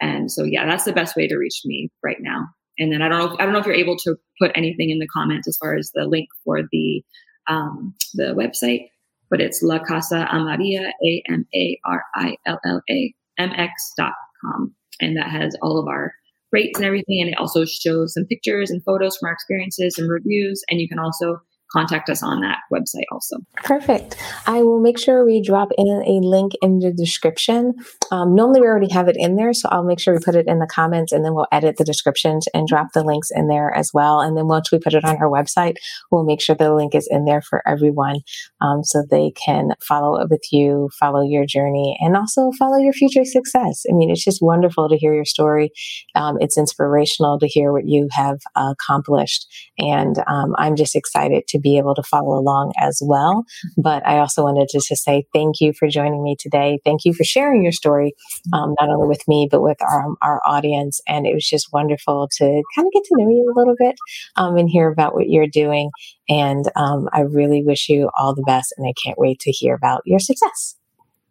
and 0.00 0.30
so, 0.30 0.44
yeah, 0.44 0.66
that's 0.66 0.84
the 0.84 0.92
best 0.92 1.16
way 1.16 1.26
to 1.26 1.36
reach 1.36 1.62
me 1.64 1.90
right 2.02 2.18
now. 2.20 2.48
And 2.78 2.92
then 2.92 3.00
I 3.02 3.08
don't 3.08 3.18
know, 3.18 3.32
if, 3.32 3.40
I 3.40 3.44
don't 3.44 3.52
know 3.52 3.58
if 3.58 3.66
you're 3.66 3.74
able 3.74 3.96
to 3.98 4.16
put 4.40 4.52
anything 4.54 4.90
in 4.90 4.98
the 4.98 5.08
comments 5.08 5.48
as 5.48 5.56
far 5.56 5.74
as 5.74 5.90
the 5.94 6.04
link 6.04 6.28
for 6.44 6.60
the 6.70 7.02
um, 7.48 7.94
the 8.14 8.34
website, 8.34 8.88
but 9.30 9.40
it's 9.40 9.62
La 9.62 9.78
Casa 9.78 10.28
Amarilla, 10.30 10.90
A 11.04 11.22
M 11.28 11.46
A 11.54 11.78
R 11.84 12.04
I 12.14 12.36
L 12.46 12.58
L 12.64 12.82
A 12.90 13.14
M 13.38 13.50
X 13.56 13.92
dot 13.96 14.14
com, 14.42 14.74
and 15.00 15.16
that 15.16 15.30
has 15.30 15.56
all 15.62 15.78
of 15.78 15.88
our 15.88 16.12
rates 16.52 16.78
and 16.78 16.86
everything, 16.86 17.20
and 17.20 17.30
it 17.30 17.38
also 17.38 17.64
shows 17.64 18.14
some 18.14 18.24
pictures 18.26 18.70
and 18.70 18.82
photos 18.84 19.16
from 19.16 19.28
our 19.28 19.32
experiences 19.32 19.96
and 19.98 20.08
reviews, 20.08 20.62
and 20.70 20.80
you 20.80 20.88
can 20.88 20.98
also 20.98 21.40
contact 21.72 22.08
us 22.08 22.22
on 22.22 22.40
that 22.40 22.58
website 22.72 23.04
also. 23.10 23.36
Perfect. 23.56 24.16
I 24.46 24.62
will 24.62 24.80
make 24.80 24.98
sure 24.98 25.24
we 25.24 25.42
drop 25.42 25.68
in 25.76 26.02
a 26.06 26.24
link 26.26 26.52
in 26.62 26.78
the 26.78 26.92
description. 26.92 27.74
Um, 28.10 28.34
normally, 28.34 28.60
we 28.60 28.66
already 28.66 28.92
have 28.92 29.08
it 29.08 29.16
in 29.18 29.36
there, 29.36 29.52
so 29.52 29.68
I'll 29.70 29.84
make 29.84 30.00
sure 30.00 30.14
we 30.14 30.20
put 30.20 30.34
it 30.34 30.46
in 30.46 30.58
the 30.58 30.66
comments 30.66 31.12
and 31.12 31.24
then 31.24 31.34
we'll 31.34 31.48
edit 31.52 31.76
the 31.76 31.84
descriptions 31.84 32.46
and 32.54 32.68
drop 32.68 32.88
the 32.94 33.04
links 33.04 33.30
in 33.34 33.48
there 33.48 33.74
as 33.74 33.90
well. 33.92 34.20
And 34.20 34.36
then 34.36 34.46
once 34.46 34.70
we 34.70 34.78
put 34.78 34.94
it 34.94 35.04
on 35.04 35.16
our 35.16 35.28
website, 35.28 35.74
we'll 36.10 36.24
make 36.24 36.40
sure 36.40 36.54
the 36.54 36.74
link 36.74 36.94
is 36.94 37.08
in 37.10 37.24
there 37.24 37.42
for 37.42 37.66
everyone 37.66 38.20
um, 38.60 38.84
so 38.84 39.04
they 39.10 39.32
can 39.32 39.70
follow 39.80 40.20
up 40.20 40.30
with 40.30 40.44
you, 40.52 40.90
follow 40.98 41.22
your 41.22 41.46
journey, 41.46 41.96
and 42.00 42.16
also 42.16 42.50
follow 42.58 42.78
your 42.78 42.92
future 42.92 43.24
success. 43.24 43.84
I 43.90 43.94
mean, 43.94 44.10
it's 44.10 44.24
just 44.24 44.42
wonderful 44.42 44.88
to 44.88 44.96
hear 44.96 45.14
your 45.14 45.24
story. 45.24 45.70
Um, 46.14 46.36
it's 46.40 46.58
inspirational 46.58 47.38
to 47.38 47.46
hear 47.46 47.72
what 47.72 47.86
you 47.86 48.08
have 48.12 48.38
accomplished. 48.54 49.46
And 49.78 50.16
um, 50.26 50.54
I'm 50.58 50.76
just 50.76 50.96
excited 50.96 51.46
to 51.48 51.55
to 51.56 51.60
be 51.60 51.78
able 51.78 51.94
to 51.94 52.02
follow 52.02 52.38
along 52.38 52.72
as 52.78 53.00
well. 53.02 53.44
But 53.76 54.06
I 54.06 54.18
also 54.18 54.42
wanted 54.42 54.68
to 54.68 54.80
just 54.86 55.02
say 55.02 55.24
thank 55.32 55.60
you 55.60 55.72
for 55.72 55.88
joining 55.88 56.22
me 56.22 56.36
today. 56.38 56.78
Thank 56.84 57.04
you 57.04 57.14
for 57.14 57.24
sharing 57.24 57.62
your 57.62 57.72
story, 57.72 58.14
um, 58.52 58.74
not 58.80 58.90
only 58.90 59.08
with 59.08 59.26
me, 59.26 59.48
but 59.50 59.62
with 59.62 59.78
our, 59.82 60.14
our 60.22 60.40
audience. 60.46 61.00
And 61.06 61.26
it 61.26 61.34
was 61.34 61.48
just 61.48 61.72
wonderful 61.72 62.28
to 62.38 62.62
kind 62.74 62.86
of 62.86 62.92
get 62.92 63.04
to 63.04 63.16
know 63.16 63.28
you 63.28 63.52
a 63.54 63.58
little 63.58 63.74
bit 63.78 63.96
um, 64.36 64.56
and 64.56 64.68
hear 64.68 64.90
about 64.90 65.14
what 65.14 65.28
you're 65.28 65.46
doing. 65.46 65.90
And 66.28 66.70
um, 66.76 67.08
I 67.12 67.20
really 67.20 67.62
wish 67.62 67.88
you 67.88 68.10
all 68.18 68.34
the 68.34 68.44
best. 68.46 68.74
And 68.76 68.86
I 68.86 68.92
can't 69.02 69.18
wait 69.18 69.40
to 69.40 69.50
hear 69.50 69.74
about 69.74 70.02
your 70.04 70.18
success. 70.18 70.76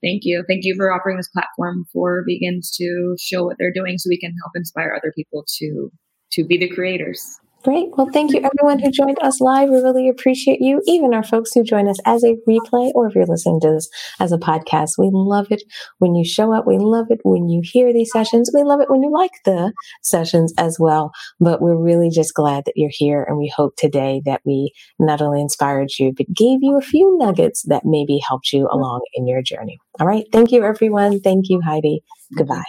Thank 0.04 0.22
you. 0.24 0.44
Thank 0.48 0.66
you 0.66 0.76
for 0.76 0.92
offering 0.92 1.18
this 1.18 1.30
platform 1.30 1.86
for 1.92 2.24
vegans 2.30 2.68
to 2.76 3.16
show 3.20 3.44
what 3.44 3.58
they're 3.58 3.74
doing 3.74 3.98
so 3.98 4.08
we 4.10 4.20
can 4.20 4.36
help 4.44 4.52
inspire 4.56 4.94
other 4.96 5.12
people 5.16 5.46
to 5.58 5.92
to 6.32 6.44
be 6.44 6.58
the 6.58 6.70
creators. 6.70 7.40
Great. 7.66 7.88
Well, 7.98 8.12
thank 8.14 8.32
you 8.32 8.42
everyone 8.42 8.78
who 8.78 8.92
joined 8.92 9.18
us 9.24 9.42
live. 9.42 9.70
We 9.70 9.78
really 9.78 10.08
appreciate 10.08 10.62
you, 10.62 10.84
even 10.86 11.16
our 11.16 11.24
folks 11.24 11.50
who 11.52 11.64
join 11.64 11.88
us 11.88 11.98
as 12.06 12.24
a 12.24 12.36
replay 12.48 12.92
or 12.94 13.08
if 13.08 13.16
you're 13.16 13.26
listening 13.26 13.60
to 13.62 13.72
this 13.72 13.90
as 14.20 14.32
a 14.32 14.38
podcast. 14.38 15.00
We 15.00 15.10
love 15.12 15.48
it 15.50 15.64
when 15.98 16.14
you 16.14 16.24
show 16.24 16.54
up. 16.54 16.68
We 16.68 16.78
love 16.78 17.08
it 17.10 17.22
when 17.24 17.50
you 17.50 17.64
hear 17.64 17.92
these 17.92 18.12
sessions. 18.12 18.52
We 18.54 18.62
love 18.62 18.82
it 18.82 18.90
when 18.92 19.02
you 19.02 19.12
like 19.12 19.32
the 19.46 19.74
sessions 20.04 20.54
as 20.60 20.78
well. 20.80 21.12
But 21.40 21.60
we're 21.60 21.76
really 21.76 22.12
just 22.12 22.36
glad 22.36 22.66
that 22.66 22.74
you're 22.76 22.92
here. 22.94 23.24
And 23.24 23.40
we 23.40 23.52
hope 23.56 23.78
today 23.78 24.22
that 24.26 24.42
we 24.46 24.72
not 25.00 25.24
only 25.24 25.42
inspired 25.42 25.90
you, 25.98 26.14
but 26.16 26.32
gave 26.36 26.60
you 26.62 26.78
a 26.78 26.82
few 26.82 27.18
nuggets 27.18 27.64
that 27.64 27.82
maybe 27.84 28.20
helped 28.28 28.54
you 28.54 28.68
along 28.72 29.02
in 29.16 29.26
your 29.26 29.42
journey. 29.42 29.80
All 30.00 30.06
right. 30.06 30.26
Thank 30.32 30.52
you, 30.52 30.64
everyone. 30.64 31.20
Thank 31.20 31.46
you, 31.50 31.62
Heidi. 31.62 32.04
Goodbye. 32.38 32.62